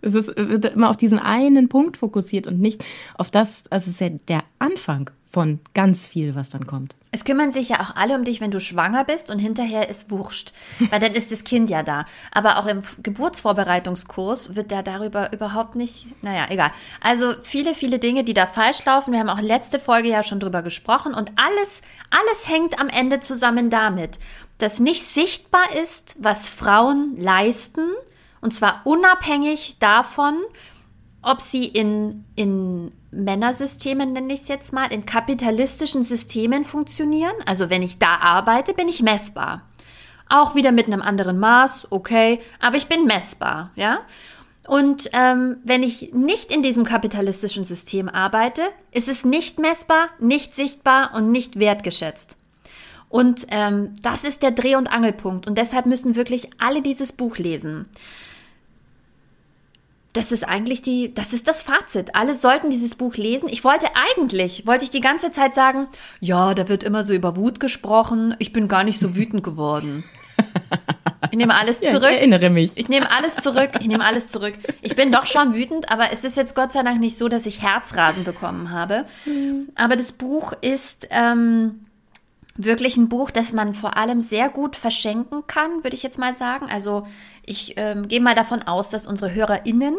[0.00, 2.84] Es ist, wird immer auf diesen einen Punkt fokussiert und nicht
[3.16, 6.94] auf das, also es ist ja der Anfang von ganz viel, was dann kommt.
[7.10, 10.10] Es kümmern sich ja auch alle um dich, wenn du schwanger bist und hinterher ist
[10.10, 10.52] wurscht,
[10.90, 12.04] weil dann ist das Kind ja da.
[12.32, 16.70] Aber auch im Geburtsvorbereitungskurs wird ja darüber überhaupt nicht, naja, egal.
[17.00, 19.12] Also viele, viele Dinge, die da falsch laufen.
[19.12, 23.20] Wir haben auch letzte Folge ja schon drüber gesprochen und alles, alles hängt am Ende
[23.20, 24.18] zusammen damit,
[24.58, 27.88] dass nicht sichtbar ist, was Frauen leisten
[28.40, 30.36] und zwar unabhängig davon,
[31.22, 37.34] ob sie in, in Männersystemen, nenne ich es jetzt mal, in kapitalistischen Systemen funktionieren.
[37.46, 39.62] Also wenn ich da arbeite, bin ich messbar.
[40.28, 44.00] Auch wieder mit einem anderen Maß, okay, aber ich bin messbar, ja.
[44.66, 48.60] Und ähm, wenn ich nicht in diesem kapitalistischen System arbeite,
[48.92, 52.36] ist es nicht messbar, nicht sichtbar und nicht wertgeschätzt.
[53.08, 55.46] Und ähm, das ist der Dreh- und Angelpunkt.
[55.46, 57.86] Und deshalb müssen wirklich alle dieses Buch lesen
[60.18, 62.16] das ist eigentlich die, das ist das Fazit.
[62.16, 63.48] Alle sollten dieses Buch lesen.
[63.48, 65.86] Ich wollte eigentlich, wollte ich die ganze Zeit sagen,
[66.18, 68.34] ja, da wird immer so über Wut gesprochen.
[68.40, 70.02] Ich bin gar nicht so wütend geworden.
[71.30, 71.92] Ich nehme alles zurück.
[72.02, 72.72] Ja, ich erinnere mich.
[72.76, 73.70] Ich nehme alles zurück.
[73.80, 74.54] Ich nehme alles zurück.
[74.82, 77.46] Ich bin doch schon wütend, aber es ist jetzt Gott sei Dank nicht so, dass
[77.46, 79.04] ich Herzrasen bekommen habe.
[79.24, 79.68] Mhm.
[79.76, 81.86] Aber das Buch ist ähm,
[82.58, 86.34] wirklich ein Buch, das man vor allem sehr gut verschenken kann, würde ich jetzt mal
[86.34, 86.66] sagen.
[86.68, 87.06] Also
[87.46, 89.94] ich ähm, gehe mal davon aus, dass unsere HörerInnen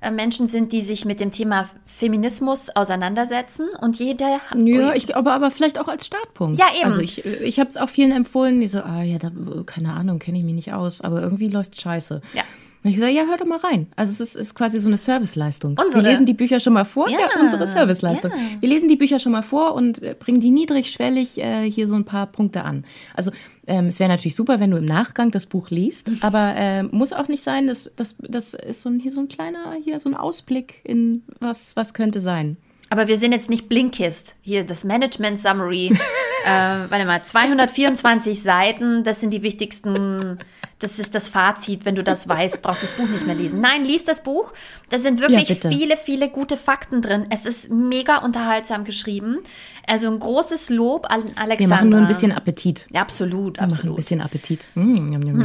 [0.00, 4.40] äh, Menschen sind, die sich mit dem Thema Feminismus auseinandersetzen und jeder.
[4.56, 6.58] Ja, ich glaube aber vielleicht auch als Startpunkt.
[6.58, 6.86] Ja, eben.
[6.86, 9.30] Also ich, ich habe es auch vielen empfohlen, die so, ah ja, da,
[9.66, 12.22] keine Ahnung, kenne ich mich nicht aus, aber irgendwie läuft scheiße.
[12.32, 12.42] Ja.
[12.84, 13.88] Und ich gesagt, ja, hör doch mal rein.
[13.96, 15.76] Also es ist, ist quasi so eine Serviceleistung.
[15.82, 16.04] Unsere.
[16.04, 17.08] Wir lesen die Bücher schon mal vor.
[17.10, 18.30] Ja, ja unsere Serviceleistung.
[18.30, 18.36] Ja.
[18.60, 21.96] Wir lesen die Bücher schon mal vor und äh, bringen die niedrigschwellig äh, hier so
[21.96, 22.84] ein paar Punkte an.
[23.14, 23.32] Also
[23.66, 27.12] ähm, es wäre natürlich super, wenn du im Nachgang das Buch liest, aber äh, muss
[27.12, 27.66] auch nicht sein.
[27.66, 31.24] Das, das, das ist so ein, hier so ein kleiner, hier so ein Ausblick in
[31.40, 32.58] was, was könnte sein.
[32.90, 34.36] Aber wir sind jetzt nicht Blinkist.
[34.42, 35.90] Hier das Management Summary.
[36.44, 36.50] äh,
[36.88, 40.38] warte mal, 224 Seiten, das sind die wichtigsten,
[40.78, 41.84] das ist das Fazit.
[41.84, 43.60] Wenn du das weißt, brauchst du das Buch nicht mehr lesen.
[43.60, 44.52] Nein, lies das Buch.
[44.90, 47.26] Da sind wirklich ja, viele, viele gute Fakten drin.
[47.30, 49.38] Es ist mega unterhaltsam geschrieben.
[49.86, 51.58] Also ein großes Lob an Alexandra.
[51.58, 52.86] Wir machen nur ein bisschen Appetit.
[52.90, 53.84] Ja, absolut, Wir absolut.
[53.84, 54.66] Machen ein bisschen Appetit.
[54.74, 55.42] Mm,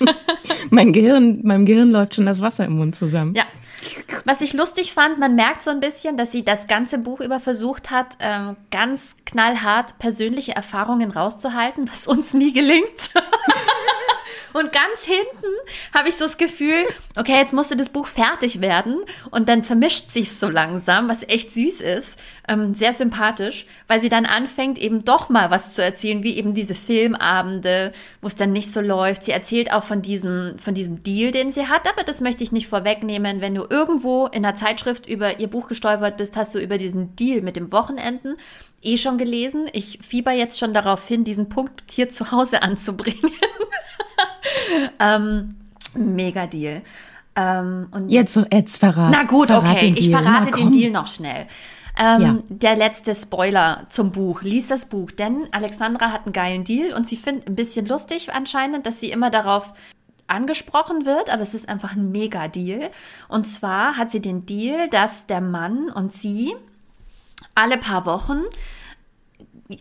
[0.70, 3.34] mein Gehirn, meinem Gehirn läuft schon das Wasser im Mund zusammen.
[3.34, 3.44] Ja,
[4.24, 7.40] was ich lustig fand, man merkt so ein bisschen, dass sie das ganze Buch über
[7.40, 13.10] versucht hat, ähm, ganz knallhart persönliche Erfahrungen rauszuhalten, was uns nie gelingt.
[14.54, 15.52] Und ganz hinten
[15.92, 16.86] habe ich so das Gefühl,
[17.18, 18.98] okay, jetzt musste das Buch fertig werden.
[19.32, 22.16] Und dann vermischt sich so langsam, was echt süß ist.
[22.46, 26.54] Ähm, sehr sympathisch, weil sie dann anfängt, eben doch mal was zu erzählen, wie eben
[26.54, 29.24] diese Filmabende, wo es dann nicht so läuft.
[29.24, 32.52] Sie erzählt auch von diesem, von diesem Deal, den sie hat, aber das möchte ich
[32.52, 33.40] nicht vorwegnehmen.
[33.40, 37.16] Wenn du irgendwo in einer Zeitschrift über ihr Buch gestolpert bist, hast du über diesen
[37.16, 38.36] Deal mit dem Wochenenden
[38.82, 39.68] eh schon gelesen.
[39.72, 43.32] Ich fieber jetzt schon darauf hin, diesen Punkt hier zu Hause anzubringen.
[45.00, 45.56] ähm,
[45.94, 46.82] mega Deal.
[47.36, 49.10] Ähm, und Jetzt, jetzt verrat.
[49.10, 50.70] na gut, verrat okay, ich verrate Na, den.
[50.72, 51.46] Deal noch schnell.
[51.98, 52.38] Ähm, Ja.
[52.48, 54.42] Der letzte Spoiler zum Buch.
[54.42, 58.32] Lies das Buch, denn Alexandra hat einen geilen Deal und sie findet ein bisschen lustig
[58.32, 59.74] anscheinend, dass sie immer darauf
[60.26, 62.90] angesprochen wird, aber es ist einfach ein Mega-Deal.
[63.28, 66.54] Und zwar hat sie den Deal, dass der Mann und sie
[67.54, 68.40] alle paar Wochen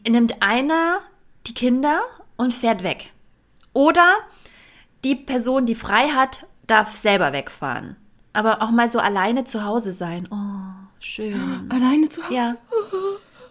[0.07, 0.99] nimmt einer
[1.47, 2.01] die Kinder
[2.37, 3.11] und fährt weg.
[3.73, 4.15] Oder
[5.03, 7.95] die Person, die frei hat, darf selber wegfahren.
[8.33, 10.27] Aber auch mal so alleine zu Hause sein.
[10.31, 11.67] Oh, schön.
[11.69, 12.33] Alleine zu Hause.
[12.33, 12.55] Ja.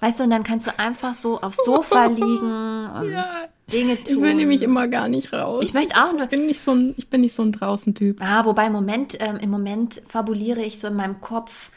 [0.01, 3.27] Weißt du, und dann kannst du einfach so aufs Sofa liegen und Ja.
[3.73, 4.17] Dinge tun.
[4.17, 5.65] Ich will nämlich immer gar nicht raus.
[5.65, 8.21] Ich möchte auch nur- Ich bin nicht so ein, ich bin nicht so ein Draußen-Typ.
[8.21, 11.71] Ah, wobei im Moment, ähm, im Moment fabuliere ich so in meinem Kopf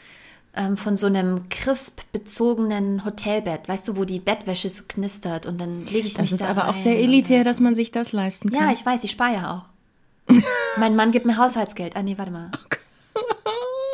[0.56, 5.84] ähm, von so einem crisp-bezogenen Hotelbett, weißt du, wo die Bettwäsche so knistert und dann
[5.86, 7.74] lege ich Das mich ist da aber auch rein sehr und elitär, dann dass man
[7.74, 8.66] sich das leisten kann.
[8.66, 10.34] Ja, ich weiß, ich spare ja auch.
[10.78, 11.96] mein Mann gibt mir Haushaltsgeld.
[11.96, 12.50] Ah, nee, warte mal.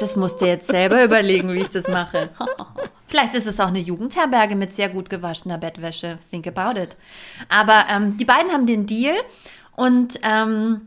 [0.01, 2.31] Das musst du jetzt selber überlegen, wie ich das mache.
[3.07, 6.19] Vielleicht ist es auch eine Jugendherberge mit sehr gut gewaschener Bettwäsche.
[6.31, 6.97] Think about it.
[7.49, 9.15] Aber ähm, die beiden haben den Deal
[9.77, 10.81] und ähm,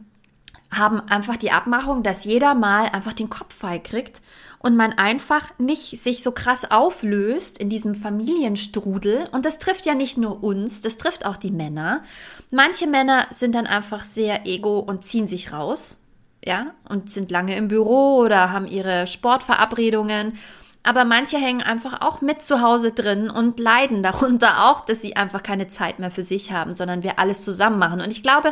[0.71, 4.21] haben einfach die Abmachung, dass jeder mal einfach den Kopf frei kriegt
[4.65, 9.29] und man einfach nicht sich so krass auflöst in diesem Familienstrudel.
[9.31, 12.01] Und das trifft ja nicht nur uns, das trifft auch die Männer.
[12.49, 16.01] Manche Männer sind dann einfach sehr ego und ziehen sich raus,
[16.43, 20.33] ja, und sind lange im Büro oder haben ihre Sportverabredungen.
[20.81, 25.15] Aber manche hängen einfach auch mit zu Hause drin und leiden darunter auch, dass sie
[25.15, 28.01] einfach keine Zeit mehr für sich haben, sondern wir alles zusammen machen.
[28.01, 28.51] Und ich glaube,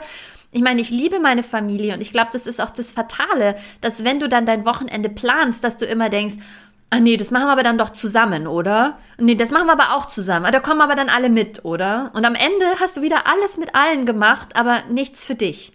[0.54, 4.04] ich meine, ich liebe meine Familie und ich glaube, das ist auch das Fatale, dass
[4.04, 6.36] wenn du dann dein Wochenende planst, dass du immer denkst,
[6.92, 9.00] ah nee, das machen wir aber dann doch zusammen, oder?
[9.18, 10.46] Nee, das machen wir aber auch zusammen.
[10.46, 12.12] Ah, Da kommen aber dann alle mit, oder?
[12.14, 15.74] Und am Ende hast du wieder alles mit allen gemacht, aber nichts für dich.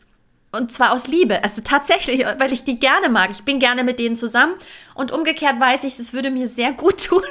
[0.53, 1.43] Und zwar aus Liebe.
[1.43, 3.31] Also tatsächlich, weil ich die gerne mag.
[3.33, 4.55] Ich bin gerne mit denen zusammen.
[4.95, 7.23] Und umgekehrt weiß ich, es würde mir sehr gut tun,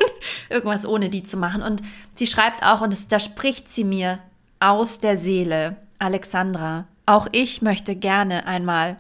[0.49, 1.63] irgendwas ohne die zu machen.
[1.63, 1.81] Und
[2.13, 4.19] sie schreibt auch, und es, da spricht sie mir
[4.59, 8.99] aus der Seele, Alexandra, auch ich möchte gerne einmal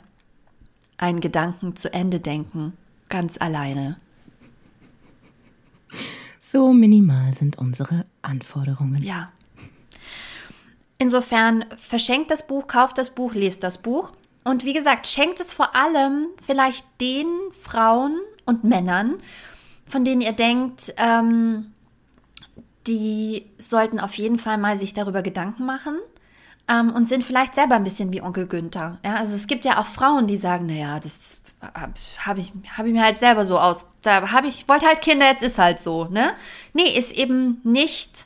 [0.97, 2.73] einen Gedanken zu Ende denken,
[3.09, 3.97] ganz alleine.
[6.41, 9.03] So minimal sind unsere Anforderungen.
[9.03, 9.31] Ja.
[10.97, 14.13] Insofern verschenkt das Buch, kauft das Buch, lest das Buch.
[14.43, 17.27] Und wie gesagt, schenkt es vor allem vielleicht den
[17.61, 19.15] Frauen und Männern,
[19.85, 21.73] von denen ihr denkt, ähm,
[22.87, 25.97] die sollten auf jeden Fall mal sich darüber Gedanken machen
[26.69, 28.99] ähm, und sind vielleicht selber ein bisschen wie Onkel Günther.
[29.05, 32.85] Ja, also es gibt ja auch Frauen, die sagen, naja, das habe hab ich, hab
[32.85, 33.87] ich mir halt selber so aus.
[34.01, 36.31] Da habe ich, wollte halt Kinder, jetzt ist halt so, ne?
[36.73, 38.25] Nee, ist eben nicht,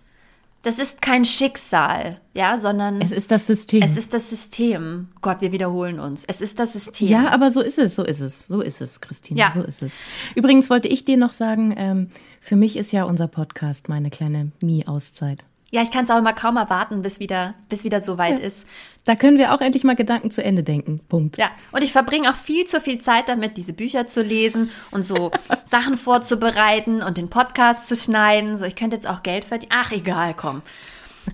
[0.64, 3.82] das ist kein Schicksal, ja, sondern Es ist das System.
[3.82, 5.08] es ist das System.
[5.22, 6.24] Gott, wir wiederholen uns.
[6.26, 7.08] Es ist das System.
[7.08, 9.52] ja, aber so ist es, so ist es, so ist es, Christine, Ja.
[9.52, 9.94] so ist es.
[10.36, 12.10] Übrigens wollte ich dir noch sagen, ähm,
[12.42, 15.46] für mich ist ja unser Podcast meine kleine Mi-Auszeit.
[15.72, 18.66] Ja, ich kann es auch immer kaum erwarten, bis wieder, bis wieder so weit ist.
[19.06, 21.00] Da können wir auch endlich mal Gedanken zu Ende denken.
[21.08, 21.38] Punkt.
[21.38, 25.04] Ja, und ich verbringe auch viel zu viel Zeit damit, diese Bücher zu lesen und
[25.04, 25.32] so
[25.64, 28.58] Sachen vorzubereiten und den Podcast zu schneiden.
[28.58, 29.72] So, ich könnte jetzt auch Geld verdienen.
[29.74, 30.62] Ach, egal, komm.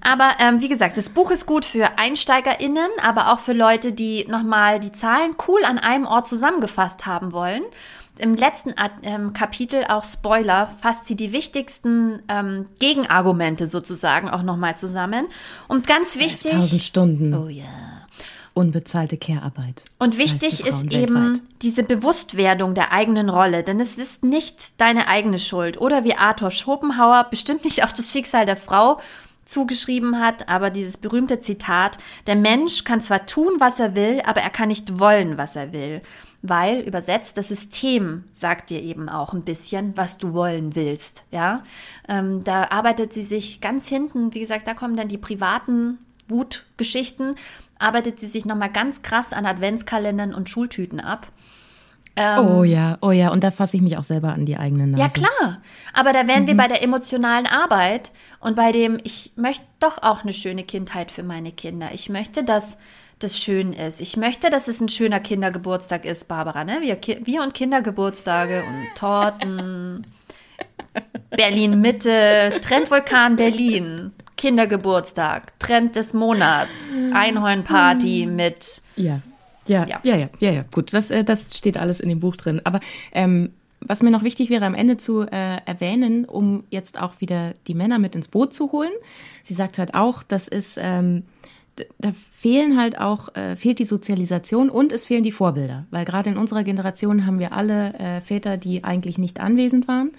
[0.01, 4.25] Aber ähm, wie gesagt, das Buch ist gut für EinsteigerInnen, aber auch für Leute, die
[4.27, 7.63] nochmal die Zahlen cool an einem Ort zusammengefasst haben wollen.
[8.19, 14.77] Im letzten ähm, Kapitel, auch Spoiler, fasst sie die wichtigsten ähm, Gegenargumente sozusagen auch nochmal
[14.77, 15.25] zusammen.
[15.67, 16.53] Und ganz wichtig.
[16.53, 17.65] 1000 Stunden Oh ja.
[18.53, 19.83] unbezahlte Care-Arbeit.
[19.99, 21.41] Und wichtig ist eben weltweit.
[21.61, 25.79] diese Bewusstwerdung der eigenen Rolle, denn es ist nicht deine eigene Schuld.
[25.79, 28.99] Oder wie Arthur Schopenhauer bestimmt nicht auf das Schicksal der Frau
[29.45, 31.97] zugeschrieben hat, aber dieses berühmte Zitat,
[32.27, 35.71] der Mensch kann zwar tun, was er will, aber er kann nicht wollen, was er
[35.71, 36.01] will.
[36.49, 41.23] Weil, übersetzt, das System sagt dir eben auch ein bisschen, was du wollen willst.
[41.31, 41.63] Ja,
[42.07, 47.35] ähm, da arbeitet sie sich ganz hinten, wie gesagt, da kommen dann die privaten Wutgeschichten,
[47.79, 51.27] arbeitet sie sich nochmal ganz krass an Adventskalendern und Schultüten ab.
[52.19, 55.03] Oh ja, oh ja, und da fasse ich mich auch selber an die eigene Nase.
[55.03, 55.61] Ja, klar.
[55.93, 60.23] Aber da wären wir bei der emotionalen Arbeit und bei dem, ich möchte doch auch
[60.23, 61.89] eine schöne Kindheit für meine Kinder.
[61.93, 62.77] Ich möchte, dass
[63.19, 63.99] das schön ist.
[64.01, 66.63] Ich möchte, dass es ein schöner Kindergeburtstag ist, Barbara.
[66.63, 66.79] Ne?
[66.81, 70.05] Wir, wir und Kindergeburtstage und Torten.
[71.29, 79.21] Berlin Mitte, Trendvulkan Berlin, Kindergeburtstag, Trend des Monats, Einhornparty mit Ja.
[79.67, 79.99] Ja, Ja.
[80.03, 82.61] ja, ja, ja, ja, Gut, das, äh, das steht alles in dem Buch drin.
[82.63, 82.79] Aber
[83.11, 83.51] ähm,
[83.81, 87.73] was mir noch wichtig wäre, am Ende zu äh, erwähnen, um jetzt auch wieder die
[87.73, 88.91] Männer mit ins Boot zu holen.
[89.43, 91.23] Sie sagt halt auch, das ist ähm,
[91.97, 95.85] da fehlen halt auch, äh, fehlt die Sozialisation und es fehlen die Vorbilder.
[95.91, 100.11] Weil gerade in unserer Generation haben wir alle äh, Väter, die eigentlich nicht anwesend waren.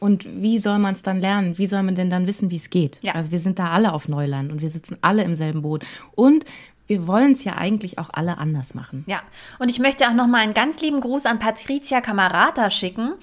[0.00, 1.58] Und wie soll man es dann lernen?
[1.58, 2.98] Wie soll man denn dann wissen, wie es geht?
[3.02, 3.14] Ja.
[3.14, 5.84] Also wir sind da alle auf Neuland und wir sitzen alle im selben Boot.
[6.14, 6.44] Und
[6.86, 9.04] wir wollen es ja eigentlich auch alle anders machen.
[9.06, 9.22] Ja,
[9.58, 13.14] und ich möchte auch noch mal einen ganz lieben Gruß an Patricia Camarata schicken,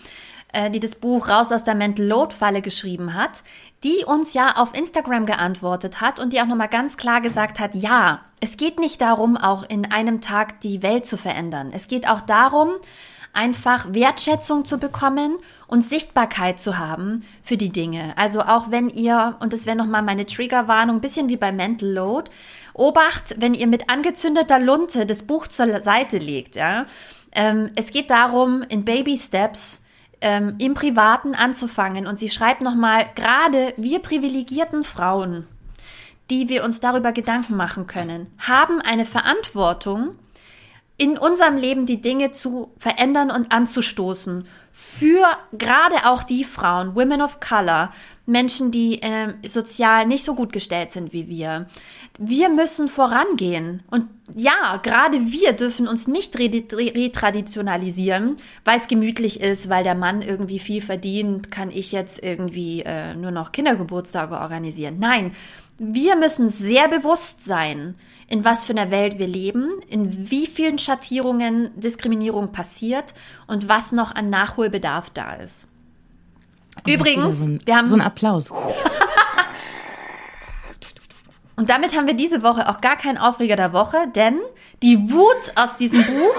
[0.56, 3.44] äh, die das Buch Raus aus der Mental Load Falle geschrieben hat,
[3.84, 7.60] die uns ja auf Instagram geantwortet hat und die auch noch mal ganz klar gesagt
[7.60, 11.72] hat, ja, es geht nicht darum, auch in einem Tag die Welt zu verändern.
[11.74, 12.70] Es geht auch darum,
[13.34, 15.36] einfach Wertschätzung zu bekommen
[15.68, 18.14] und Sichtbarkeit zu haben für die Dinge.
[18.16, 21.90] Also auch wenn ihr, und das wäre nochmal meine Triggerwarnung, ein bisschen wie bei Mental
[21.90, 22.32] Load,
[22.74, 26.56] Obacht, wenn ihr mit angezündeter Lunte das Buch zur Seite legt.
[26.56, 26.86] Ja?
[27.34, 29.82] Ähm, es geht darum, in Baby Steps
[30.26, 32.08] ähm, im Privaten anzufangen.
[32.08, 35.48] Und sie schreibt nochmal, gerade wir privilegierten Frauen,
[36.32, 40.16] die wir uns darüber Gedanken machen können, haben eine Verantwortung,
[40.98, 44.48] in unserem Leben die Dinge zu verändern und anzustoßen.
[44.72, 47.92] Für gerade auch die Frauen, Women of Color,
[48.26, 51.68] Menschen, die äh, sozial nicht so gut gestellt sind wie wir.
[52.18, 53.84] Wir müssen vorangehen.
[53.92, 60.22] Und ja, gerade wir dürfen uns nicht retraditionalisieren, weil es gemütlich ist, weil der Mann
[60.22, 64.98] irgendwie viel verdient, kann ich jetzt irgendwie äh, nur noch Kindergeburtstage organisieren.
[65.00, 65.32] Nein,
[65.78, 67.96] wir müssen sehr bewusst sein,
[68.28, 73.14] in was für einer Welt wir leben, in wie vielen Schattierungen Diskriminierung passiert
[73.46, 75.68] und was noch an Nachholbedarf da ist.
[76.88, 78.52] Übrigens, so ein, wir haben so einen Applaus.
[81.56, 84.40] und damit haben wir diese Woche auch gar keinen Aufreger der Woche, denn
[84.84, 86.36] die Wut aus diesem Buch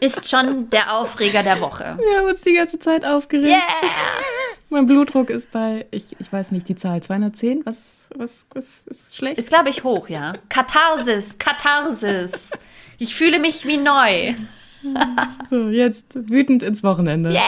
[0.00, 1.98] ist schon der Aufreger der Woche.
[1.98, 3.48] Wir haben uns die ganze Zeit aufgeregt.
[3.48, 3.60] Yeah!
[4.70, 7.66] Mein Blutdruck ist bei, ich, ich weiß nicht die Zahl, 210?
[7.66, 9.36] Was, was, was ist schlecht?
[9.36, 10.32] Ist, glaube ich, hoch, ja.
[10.48, 12.48] Katharsis, Katharsis.
[12.98, 14.34] Ich fühle mich wie neu.
[15.50, 17.30] so, jetzt wütend ins Wochenende.
[17.30, 17.42] Yeah!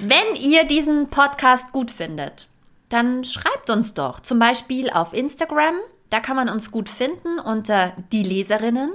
[0.00, 2.48] Wenn ihr diesen Podcast gut findet,
[2.88, 4.20] dann schreibt uns doch.
[4.20, 5.74] Zum Beispiel auf Instagram.
[6.10, 8.92] Da kann man uns gut finden unter die Leserinnen.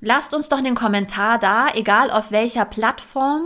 [0.00, 3.42] Lasst uns doch einen Kommentar da, egal auf welcher Plattform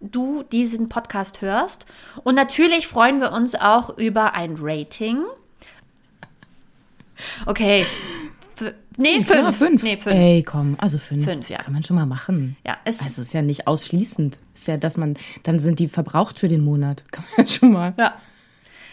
[0.00, 1.86] du diesen Podcast hörst.
[2.24, 5.24] Und natürlich freuen wir uns auch über ein Rating.
[7.46, 7.84] Okay.
[8.56, 9.30] F nee, fünf.
[9.30, 9.82] Ja, fünf.
[9.82, 10.16] Nee, fünf.
[10.16, 11.24] Ey, komm, also fünf.
[11.24, 11.58] Fünf, ja.
[11.58, 12.56] Kann man schon mal machen.
[12.66, 14.38] Ja, es also ist ja nicht ausschließend.
[14.60, 17.02] Ist ja, dass man, dann sind die verbraucht für den Monat.
[17.12, 17.94] Kann man schon mal.
[17.98, 18.14] Ja.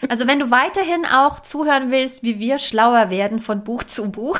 [0.08, 4.38] Also wenn du weiterhin auch zuhören willst, wie wir schlauer werden von Buch zu Buch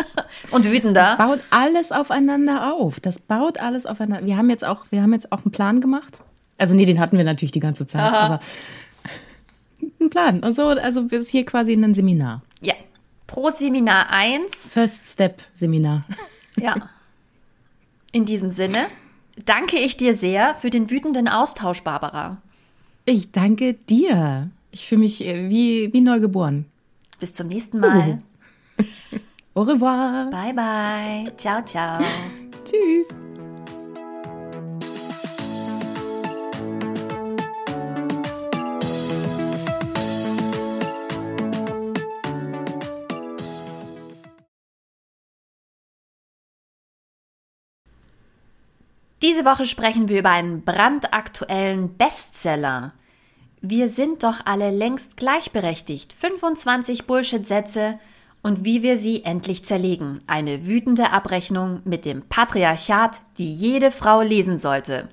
[0.50, 1.16] und wütender.
[1.16, 3.00] Das baut alles aufeinander auf.
[3.00, 4.26] Das baut alles aufeinander.
[4.26, 6.20] Wir haben jetzt auch, wir haben jetzt auch einen Plan gemacht.
[6.58, 8.18] Also nee, den hatten wir natürlich die ganze Zeit, Aha.
[8.18, 8.40] aber
[10.00, 10.42] einen Plan.
[10.42, 12.42] Also, also wir sind hier quasi in einem Seminar.
[12.60, 12.74] Ja.
[13.26, 14.70] Pro Seminar 1.
[14.70, 16.04] First Step Seminar.
[16.56, 16.74] Ja.
[18.12, 18.86] In diesem Sinne
[19.46, 22.42] danke ich dir sehr für den wütenden Austausch, Barbara.
[23.04, 24.50] Ich danke dir.
[24.70, 26.66] Ich fühle mich äh, wie, wie neu geboren.
[27.18, 28.22] Bis zum nächsten Mal.
[29.54, 30.28] Au revoir.
[30.30, 31.32] Bye, bye.
[31.36, 32.02] Ciao, ciao.
[32.64, 33.25] Tschüss.
[49.22, 52.92] Diese Woche sprechen wir über einen brandaktuellen Bestseller.
[53.62, 56.12] Wir sind doch alle längst gleichberechtigt.
[56.12, 57.98] 25 Bullshit-Sätze
[58.42, 60.20] und wie wir sie endlich zerlegen.
[60.26, 65.08] Eine wütende Abrechnung mit dem Patriarchat, die jede Frau lesen sollte.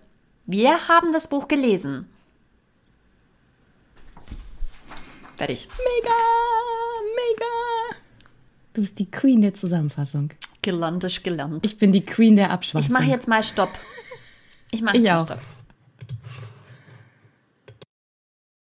[0.46, 2.08] Wir haben das Buch gelesen.
[5.38, 5.68] Fertig.
[5.78, 6.14] Mega,
[7.16, 7.98] mega.
[8.74, 10.30] Du bist die Queen der Zusammenfassung.
[10.64, 11.64] Gelernt ist gelernt.
[11.66, 12.82] Ich bin die Queen der Abschwung.
[12.82, 13.70] Ich mache jetzt mal Stopp.
[14.72, 15.40] Ich mache jetzt mal Stopp.